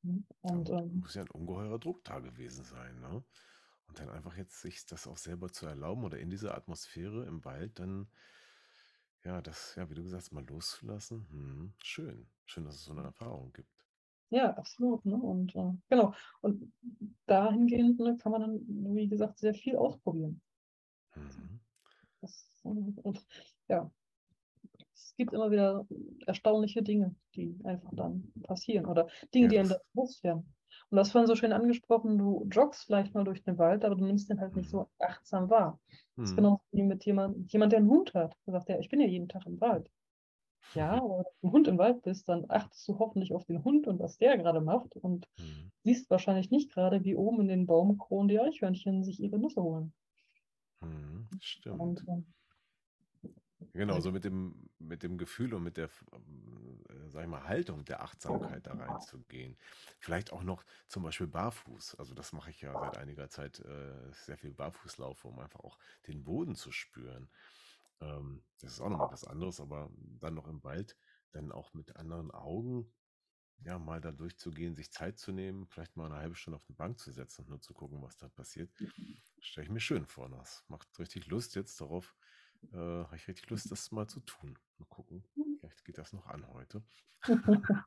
[0.04, 3.00] Hm, und, ähm, muss ja ein ungeheurer Druck da gewesen sein.
[3.02, 3.24] Ne?
[3.88, 7.44] Und dann einfach jetzt sich das auch selber zu erlauben oder in dieser Atmosphäre im
[7.44, 8.08] Wald dann
[9.24, 11.26] ja, das, ja, wie du gesagt hast, mal loszulassen.
[11.30, 11.74] Mhm.
[11.84, 12.28] Schön.
[12.46, 13.70] Schön, dass es so eine Erfahrung gibt.
[14.30, 15.06] Ja, absolut.
[15.06, 15.16] Ne?
[15.16, 16.14] Und äh, genau.
[16.42, 16.72] Und
[17.26, 20.42] dahingehend ne, kann man dann, wie gesagt, sehr viel ausprobieren.
[21.16, 21.60] Mhm.
[22.22, 23.26] Das, und,
[23.68, 23.92] ja,
[24.94, 25.88] es gibt immer wieder
[26.28, 30.54] erstaunliche Dinge, die einfach dann passieren oder Dinge, ja, die einem da bewusst werden.
[30.92, 34.06] Und das vorhin so schön angesprochen, du joggst vielleicht mal durch den Wald, aber du
[34.06, 35.80] nimmst den halt nicht so achtsam wahr.
[36.16, 36.38] Das ist hm.
[36.38, 38.36] genau wie mit jemand, jemand, der einen Hund hat.
[38.46, 39.90] Der sagt, ja, ich bin ja jeden Tag im Wald.
[40.74, 43.64] Ja, aber wenn du ein Hund im Wald bist, dann achtest du hoffentlich auf den
[43.64, 45.72] Hund und was der gerade macht und mhm.
[45.84, 49.94] siehst wahrscheinlich nicht gerade, wie oben in den Baumkronen die Eichhörnchen sich ihre Nüsse holen.
[50.82, 51.80] Mhm, stimmt.
[51.80, 52.06] Und,
[53.80, 57.86] Genau, so mit dem, mit dem Gefühl und mit der, äh, sag ich mal, Haltung
[57.86, 59.58] der Achtsamkeit da reinzugehen.
[60.00, 61.96] Vielleicht auch noch zum Beispiel barfuß.
[61.96, 65.78] Also das mache ich ja seit einiger Zeit äh, sehr viel Barfußlaufe, um einfach auch
[66.08, 67.30] den Boden zu spüren.
[68.02, 70.98] Ähm, das ist auch nochmal was anderes, aber dann noch im Wald,
[71.32, 72.92] dann auch mit anderen Augen
[73.62, 76.74] ja, mal da durchzugehen, sich Zeit zu nehmen, vielleicht mal eine halbe Stunde auf die
[76.74, 78.72] Bank zu setzen und nur zu gucken, was da passiert,
[79.40, 80.30] stelle ich mir schön vor.
[80.30, 82.16] Das macht richtig Lust jetzt darauf,
[82.72, 84.58] äh, habe ich richtig Lust, das mal zu tun.
[84.78, 85.24] Mal gucken,
[85.60, 86.84] vielleicht geht das noch an heute.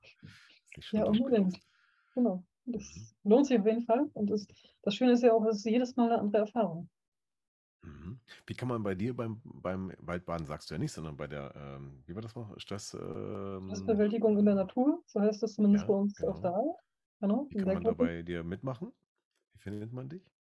[0.92, 1.58] ja, unbedingt.
[2.14, 2.44] Genau.
[2.66, 2.82] Das
[3.22, 3.30] mhm.
[3.30, 4.10] lohnt sich auf jeden Fall.
[4.14, 4.46] Und das,
[4.82, 6.88] das Schöne ist ja auch, es ist jedes Mal eine andere Erfahrung.
[7.82, 8.20] Mhm.
[8.46, 11.52] Wie kann man bei dir beim, beim Waldbaden, sagst du ja nicht, sondern bei der,
[11.56, 12.58] ähm, wie war das noch?
[12.58, 16.32] Stress, ähm, Stressbewältigung in der Natur, so heißt das zumindest ja, bei uns genau.
[16.32, 16.76] auf der Arbeit.
[17.20, 18.92] Genau, wie kann man da bei dir mitmachen?
[19.52, 20.31] Wie findet man dich?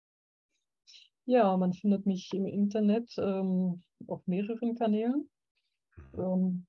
[1.26, 5.30] Ja, man findet mich im Internet ähm, auf mehreren Kanälen.
[6.14, 6.20] Mhm.
[6.20, 6.68] Ähm,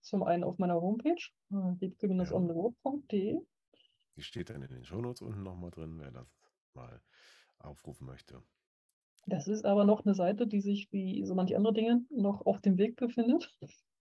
[0.00, 3.38] zum einen auf meiner Homepage, äh, wiebke-ontheroad.de.
[4.16, 6.26] Die steht dann in den Shownotes unten nochmal drin, wer das
[6.74, 7.00] mal
[7.58, 8.42] aufrufen möchte.
[9.26, 12.60] Das ist aber noch eine Seite, die sich wie so manche andere Dinge noch auf
[12.60, 13.54] dem Weg befindet.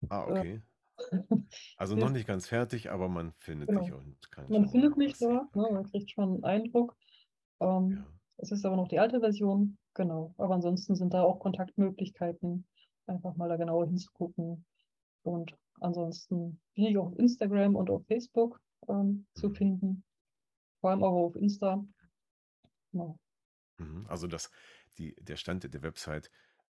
[0.09, 0.61] Ah, okay.
[1.77, 3.81] Also noch nicht ganz fertig, aber man findet genau.
[3.81, 6.95] sich und kann Man findet mich da, ne, man kriegt schon einen Eindruck.
[7.59, 8.14] Ähm, ja.
[8.38, 10.33] Es ist aber noch die alte Version, genau.
[10.38, 12.67] Aber ansonsten sind da auch Kontaktmöglichkeiten,
[13.07, 14.65] einfach mal da genauer hinzugucken.
[15.23, 20.03] Und ansonsten bin ich auch auf Instagram und auf Facebook ähm, zu finden.
[20.81, 21.83] Vor allem auch auf Insta.
[22.91, 23.17] Genau.
[23.77, 24.05] Mhm.
[24.07, 24.51] Also das,
[24.97, 26.29] die, der Stand der Website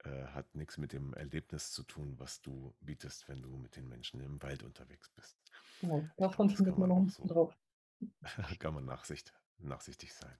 [0.05, 3.89] äh, hat nichts mit dem Erlebnis zu tun, was du bietest, wenn du mit den
[3.89, 5.37] Menschen im Wald unterwegs bist.
[5.81, 7.57] Genau, davon findet man noch so, drauf.
[8.59, 10.37] kann man nachsicht, nachsichtig sein.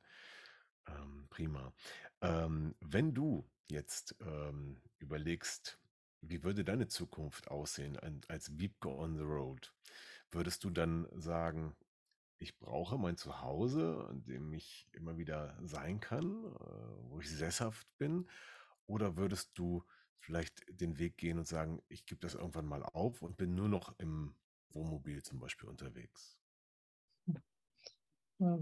[0.91, 1.73] Ähm, prima.
[2.21, 5.79] Ähm, wenn du jetzt ähm, überlegst,
[6.23, 9.73] wie würde deine Zukunft aussehen als Wiebke on the Road?
[10.31, 11.75] Würdest du dann sagen,
[12.39, 17.87] ich brauche mein Zuhause, an dem ich immer wieder sein kann, äh, wo ich sesshaft
[17.99, 18.29] bin?
[18.87, 19.85] Oder würdest du
[20.19, 23.69] vielleicht den Weg gehen und sagen, ich gebe das irgendwann mal auf und bin nur
[23.69, 24.35] noch im
[24.71, 26.39] Wohnmobil zum Beispiel unterwegs?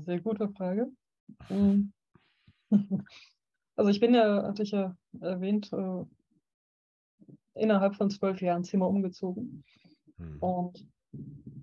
[0.04, 0.90] sehr gute Frage.
[3.76, 6.04] Also ich bin ja, hatte ich ja erwähnt, äh,
[7.54, 9.62] innerhalb von zwölf Jahren Zimmer umgezogen.
[10.16, 10.38] Hm.
[10.40, 10.88] Und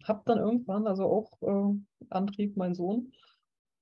[0.05, 1.75] habe dann irgendwann, also auch äh,
[2.09, 3.11] Antrieb, mein Sohn,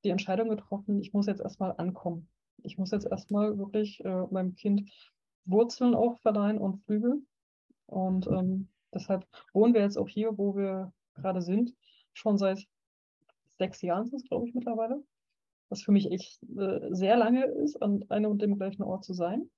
[0.03, 2.27] die Entscheidung getroffen, ich muss jetzt erstmal ankommen.
[2.63, 4.89] Ich muss jetzt erstmal wirklich äh, meinem Kind
[5.45, 7.21] Wurzeln auch verleihen und Flügel.
[7.85, 11.75] Und ähm, deshalb wohnen wir jetzt auch hier, wo wir gerade sind,
[12.13, 12.65] schon seit
[13.57, 15.03] sechs Jahren sind es, glaube ich, mittlerweile.
[15.69, 19.13] Was für mich echt äh, sehr lange ist, an einem und dem gleichen Ort zu
[19.13, 19.49] sein.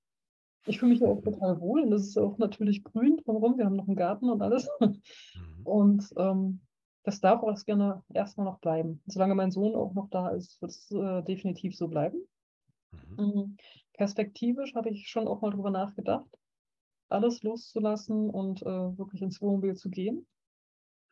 [0.68, 3.58] Ich fühle mich hier auch total wohl und es ist auch natürlich grün drumherum.
[3.58, 4.68] Wir haben noch einen Garten und alles.
[4.80, 5.02] Mhm.
[5.66, 6.62] Und ähm,
[7.06, 9.02] das darf auch gerne erstmal noch bleiben.
[9.08, 12.18] Solange mein Sohn auch noch da ist, wird es äh, definitiv so bleiben.
[13.18, 13.26] Mhm.
[13.26, 13.58] Mm,
[13.94, 16.30] perspektivisch habe ich schon auch mal drüber nachgedacht,
[17.10, 20.28] alles loszulassen und äh, wirklich ins Wohnmobil zu gehen.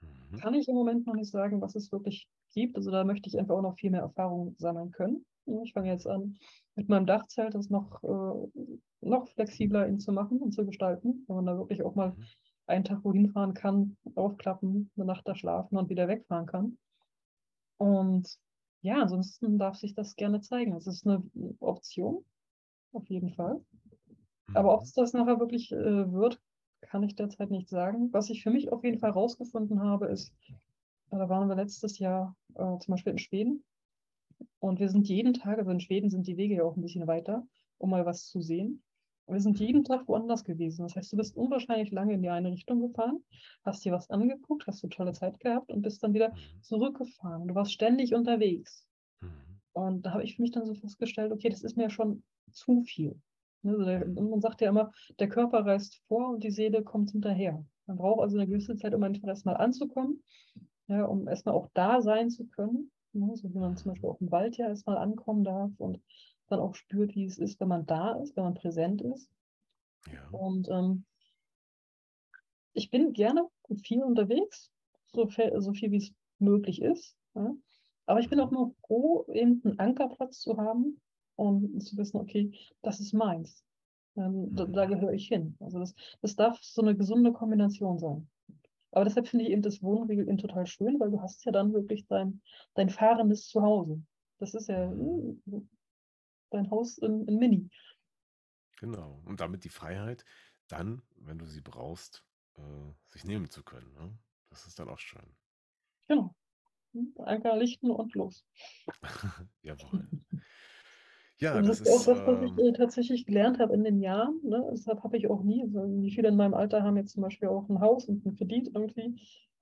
[0.01, 0.37] Mhm.
[0.37, 2.77] Kann ich im Moment noch nicht sagen, was es wirklich gibt.
[2.77, 5.25] Also da möchte ich einfach auch noch viel mehr Erfahrung sammeln können.
[5.63, 6.37] Ich fange jetzt an,
[6.75, 8.61] mit meinem Dachzelt das noch, äh,
[9.01, 12.23] noch flexibler ihn zu machen und zu gestalten, wenn man da wirklich auch mal mhm.
[12.67, 16.77] einen Tag wohin fahren kann, aufklappen, eine Nacht da schlafen und wieder wegfahren kann.
[17.77, 18.37] Und
[18.81, 20.75] ja, ansonsten darf sich das gerne zeigen.
[20.75, 21.23] Es ist eine
[21.59, 22.23] Option,
[22.93, 23.61] auf jeden Fall.
[24.53, 24.85] Aber ob mhm.
[24.85, 26.39] es das nachher wirklich äh, wird,
[26.81, 28.09] kann ich derzeit nicht sagen.
[28.11, 30.33] Was ich für mich auf jeden Fall rausgefunden habe, ist,
[31.19, 33.63] da waren wir letztes Jahr äh, zum Beispiel in Schweden
[34.59, 37.07] und wir sind jeden Tag, also in Schweden sind die Wege ja auch ein bisschen
[37.07, 37.45] weiter,
[37.77, 38.83] um mal was zu sehen.
[39.27, 40.83] Wir sind jeden Tag woanders gewesen.
[40.83, 43.23] Das heißt, du bist unwahrscheinlich lange in die eine Richtung gefahren,
[43.63, 46.61] hast dir was angeguckt, hast du tolle Zeit gehabt und bist dann wieder mhm.
[46.61, 47.47] zurückgefahren.
[47.47, 48.85] Du warst ständig unterwegs.
[49.21, 49.29] Mhm.
[49.71, 52.83] Und da habe ich für mich dann so festgestellt, okay, das ist mir schon zu
[52.83, 53.19] viel.
[53.61, 54.29] Ne, also der, mhm.
[54.29, 57.65] man sagt ja immer, der Körper reist vor und die Seele kommt hinterher.
[57.85, 60.21] Man braucht also eine gewisse Zeit, um einfach erstmal anzukommen,
[60.87, 62.91] ja, um erstmal auch da sein zu können.
[63.13, 63.35] Ne?
[63.35, 66.01] So wie man zum Beispiel auch im Wald ja erstmal ankommen darf und
[66.47, 69.29] dann auch spürt, wie es ist, wenn man da ist, wenn man präsent ist.
[70.11, 70.29] Ja.
[70.31, 71.05] Und ähm,
[72.73, 73.47] ich bin gerne
[73.83, 74.71] viel unterwegs,
[75.13, 77.15] so viel, so viel wie es möglich ist.
[77.35, 77.53] Ja?
[78.05, 80.99] Aber ich bin auch nur froh, eben einen Ankerplatz zu haben
[81.35, 83.63] und zu wissen, okay, das ist meins.
[84.15, 84.91] Ähm, da, da, mhm.
[84.91, 85.55] gehöre ich hin.
[85.59, 88.27] Also das, das darf so eine gesunde Kombination sein.
[88.93, 91.73] Aber deshalb finde ich eben das Wohnmobil eben total schön, weil du hast ja dann
[91.73, 92.41] wirklich dein,
[92.75, 94.01] dein fahrendes Zuhause.
[94.37, 95.39] Das ist ja uh,
[96.51, 97.69] dein Haus in, in Mini.
[98.77, 99.21] Genau.
[99.25, 100.25] Und damit die Freiheit,
[100.67, 102.23] dann, wenn du sie brauchst,
[102.55, 103.91] äh, sich nehmen zu können.
[103.93, 104.15] Ne?
[104.49, 105.35] Das ist dann auch schön.
[106.07, 106.35] Genau.
[107.17, 108.45] Anker lichten und los.
[109.63, 110.07] Jawohl.
[111.43, 113.83] Ja, und das, das ist auch das, was ich ähm, äh, tatsächlich gelernt habe in
[113.83, 114.39] den Jahren.
[114.43, 114.65] Ne?
[114.71, 117.49] Deshalb habe ich auch nie, also wie viele in meinem Alter haben jetzt zum Beispiel
[117.49, 119.19] auch ein Haus und einen Kredit irgendwie.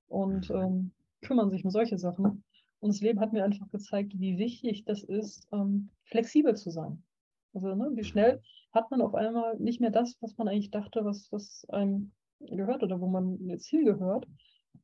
[0.08, 0.56] Und mhm.
[0.56, 2.44] ähm, kümmern sich um solche Sachen.
[2.82, 7.02] Und das Leben hat mir einfach gezeigt, wie wichtig das ist, ähm, flexibel zu sein.
[7.54, 8.42] Also ne, wie schnell
[8.74, 12.84] hat man auf einmal nicht mehr das, was man eigentlich dachte, was, was einem gehört
[12.84, 14.28] oder wo man jetzt hingehört.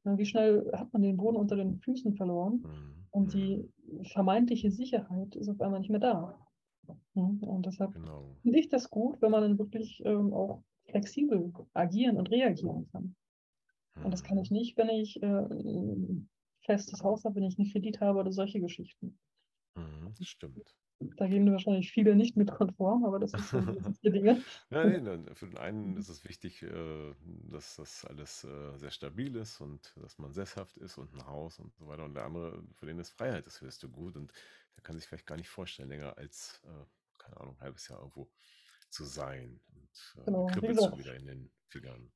[0.04, 3.06] Wie schnell hat man den Boden unter den Füßen verloren mhm.
[3.12, 4.04] und die mhm.
[4.06, 6.47] vermeintliche Sicherheit ist auf einmal nicht mehr da.
[7.14, 8.36] Und deshalb genau.
[8.42, 13.16] finde ich das gut, wenn man dann wirklich ähm, auch flexibel agieren und reagieren kann.
[14.04, 14.58] Und das kann ich mhm.
[14.58, 16.30] nicht, wenn ich äh, ein
[16.62, 19.18] festes Haus habe, wenn ich einen Kredit habe oder solche Geschichten.
[20.18, 20.76] das stimmt.
[21.00, 24.42] Da gehen wahrscheinlich viele nicht mit konform, aber das ist so die Dinge.
[24.70, 27.14] Nein, nein, für den einen ist es wichtig, äh,
[27.52, 31.60] dass das alles äh, sehr stabil ist und dass man sesshaft ist und ein Haus
[31.60, 32.04] und so weiter.
[32.04, 34.32] Und der andere, für den ist Freiheit das höchste Gut und
[34.76, 36.86] der kann sich vielleicht gar nicht vorstellen, länger als, äh,
[37.20, 38.28] keine Ahnung, ein halbes Jahr irgendwo
[38.90, 39.60] zu sein.
[39.70, 42.12] Und genau, kribbelt so wieder in den Fingern.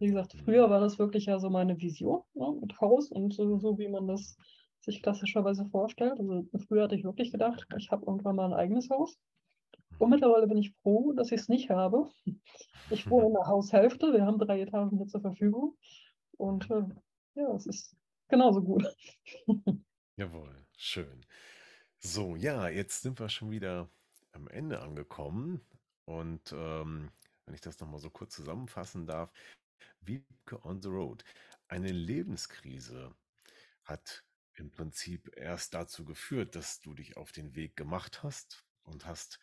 [0.00, 0.40] Wie gesagt, mhm.
[0.40, 3.88] früher war das wirklich ja so meine Vision ne, mit Haus und so, so wie
[3.88, 4.36] man das
[4.80, 6.18] sich klassischerweise vorstellt.
[6.18, 9.18] Also früher hatte ich wirklich gedacht, ich habe irgendwann mal ein eigenes Haus.
[9.98, 12.08] Und mittlerweile bin ich froh, dass ich es nicht habe.
[12.90, 15.76] Ich wohne in der Haushälfte, wir haben drei Etagen hier zur Verfügung.
[16.36, 16.84] Und äh,
[17.34, 17.96] ja, es ist
[18.28, 18.84] genauso gut.
[20.16, 21.24] Jawohl, schön.
[21.98, 23.90] So, ja, jetzt sind wir schon wieder
[24.32, 25.60] am Ende angekommen.
[26.06, 27.10] Und ähm,
[27.44, 29.30] wenn ich das nochmal so kurz zusammenfassen darf,
[30.00, 31.24] Wiebke on the Road.
[31.68, 33.14] Eine Lebenskrise
[33.84, 34.24] hat
[34.60, 39.40] im Prinzip erst dazu geführt, dass du dich auf den Weg gemacht hast und hast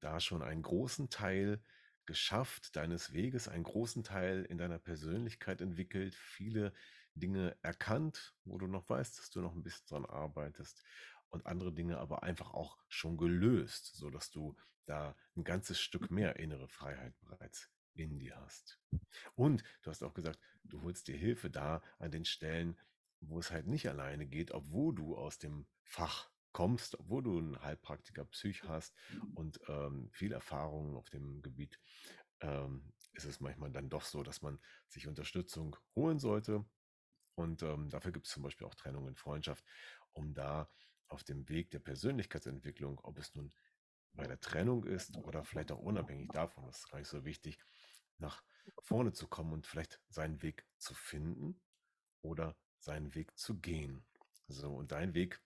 [0.00, 1.62] da schon einen großen Teil
[2.06, 6.72] geschafft deines Weges, einen großen Teil in deiner Persönlichkeit entwickelt, viele
[7.14, 10.82] Dinge erkannt, wo du noch weißt, dass du noch ein bisschen dran arbeitest
[11.28, 14.56] und andere Dinge aber einfach auch schon gelöst, so dass du
[14.86, 18.78] da ein ganzes Stück mehr innere Freiheit bereits in dir hast.
[19.34, 22.76] Und du hast auch gesagt, du holst dir Hilfe da an den Stellen,
[23.28, 27.62] wo es halt nicht alleine geht, obwohl du aus dem Fach kommst, obwohl du einen
[27.62, 28.94] Heilpraktiker Psych hast
[29.34, 31.80] und ähm, viel Erfahrung auf dem Gebiet,
[32.40, 36.64] ähm, ist es manchmal dann doch so, dass man sich Unterstützung holen sollte.
[37.34, 39.64] Und ähm, dafür gibt es zum Beispiel auch Trennung in Freundschaft,
[40.12, 40.70] um da
[41.08, 43.52] auf dem Weg der Persönlichkeitsentwicklung, ob es nun
[44.12, 47.58] bei der Trennung ist oder vielleicht auch unabhängig davon, das ist gar nicht so wichtig,
[48.18, 48.44] nach
[48.78, 51.60] vorne zu kommen und vielleicht seinen Weg zu finden
[52.22, 54.04] oder seinen Weg zu gehen.
[54.48, 55.40] So, und dein Weg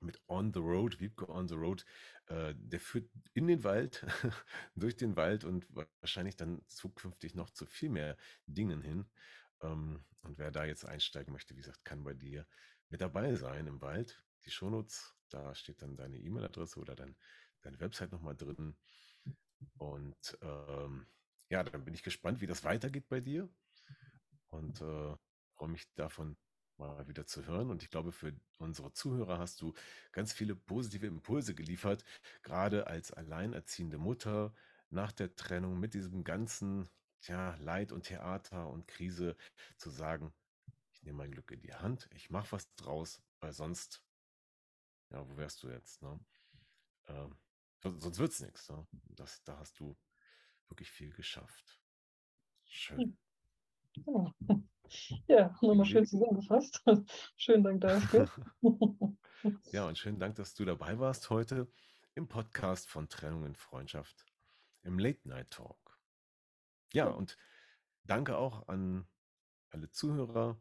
[0.00, 1.84] mit On the Road, Wiebke On the Road,
[2.26, 4.06] äh, der führt in den Wald,
[4.74, 5.66] durch den Wald und
[6.00, 8.16] wahrscheinlich dann zukünftig noch zu viel mehr
[8.46, 9.06] Dingen hin.
[9.62, 12.46] Ähm, und wer da jetzt einsteigen möchte, wie gesagt, kann bei dir
[12.88, 14.22] mit dabei sein im Wald.
[14.44, 17.16] Die Shownotes, da steht dann deine E-Mail-Adresse oder dein,
[17.62, 18.76] deine Website nochmal drin.
[19.78, 21.06] Und ähm,
[21.48, 23.48] ja, dann bin ich gespannt, wie das weitergeht bei dir.
[24.50, 25.16] Und äh,
[25.56, 26.36] freue mich davon
[26.78, 27.70] mal wieder zu hören.
[27.70, 29.74] Und ich glaube, für unsere Zuhörer hast du
[30.12, 32.04] ganz viele positive Impulse geliefert,
[32.42, 34.54] gerade als alleinerziehende Mutter
[34.90, 36.88] nach der Trennung mit diesem ganzen
[37.20, 39.36] tja, Leid und Theater und Krise
[39.78, 40.32] zu sagen,
[40.92, 44.02] ich nehme mein Glück in die Hand, ich mache was draus, weil sonst,
[45.10, 46.02] ja, wo wärst du jetzt?
[46.02, 46.20] Ne?
[47.08, 47.36] Ähm,
[47.82, 48.68] sonst wird es nichts.
[48.68, 48.86] Ne?
[49.44, 49.96] da hast du
[50.68, 51.80] wirklich viel geschafft.
[52.64, 53.16] Schön.
[54.06, 54.34] Ja.
[55.26, 56.82] Ja, nochmal schön zusammengefasst.
[57.36, 58.30] schönen Dank dafür.
[59.72, 61.68] ja, und schönen Dank, dass du dabei warst heute
[62.14, 64.24] im Podcast von Trennung in Freundschaft,
[64.82, 65.98] im Late Night Talk.
[66.92, 67.36] Ja, und
[68.04, 69.06] danke auch an
[69.70, 70.58] alle Zuhörer.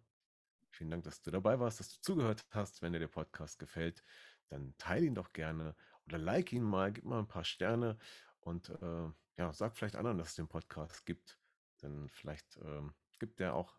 [0.69, 2.82] Vielen Dank, dass du dabei warst, dass du zugehört hast.
[2.82, 4.03] Wenn dir der Podcast gefällt,
[4.49, 7.97] dann teile ihn doch gerne oder like ihn mal, gib mal ein paar Sterne
[8.41, 11.39] und äh, ja, sag vielleicht anderen, dass es den Podcast gibt.
[11.82, 13.76] Denn vielleicht ähm, gibt der auch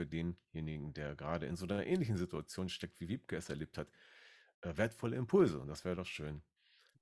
[0.00, 3.88] für denjenigen, der gerade in so einer ähnlichen Situation steckt, wie Wiebke es erlebt hat,
[4.62, 5.58] äh, wertvolle Impulse.
[5.58, 6.42] Und das wäre doch schön,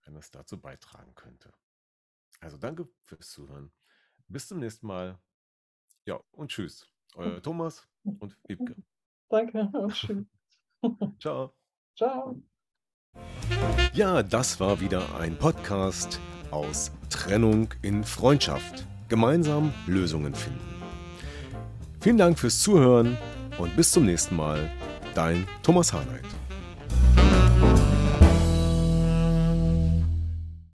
[0.04, 1.52] wenn es dazu beitragen könnte.
[2.40, 3.70] Also danke fürs Zuhören.
[4.26, 5.18] Bis zum nächsten Mal.
[6.06, 6.88] Ja, und tschüss.
[7.14, 8.74] Euer Thomas und Wiebke.
[9.28, 10.26] Danke und tschüss.
[11.20, 11.54] Ciao.
[11.96, 12.42] Ciao.
[13.92, 16.20] Ja, das war wieder ein Podcast
[16.50, 18.86] aus Trennung in Freundschaft.
[19.08, 20.77] Gemeinsam Lösungen finden.
[22.00, 23.16] Vielen Dank fürs Zuhören
[23.58, 24.70] und bis zum nächsten Mal.
[25.14, 26.24] Dein Thomas Harnight.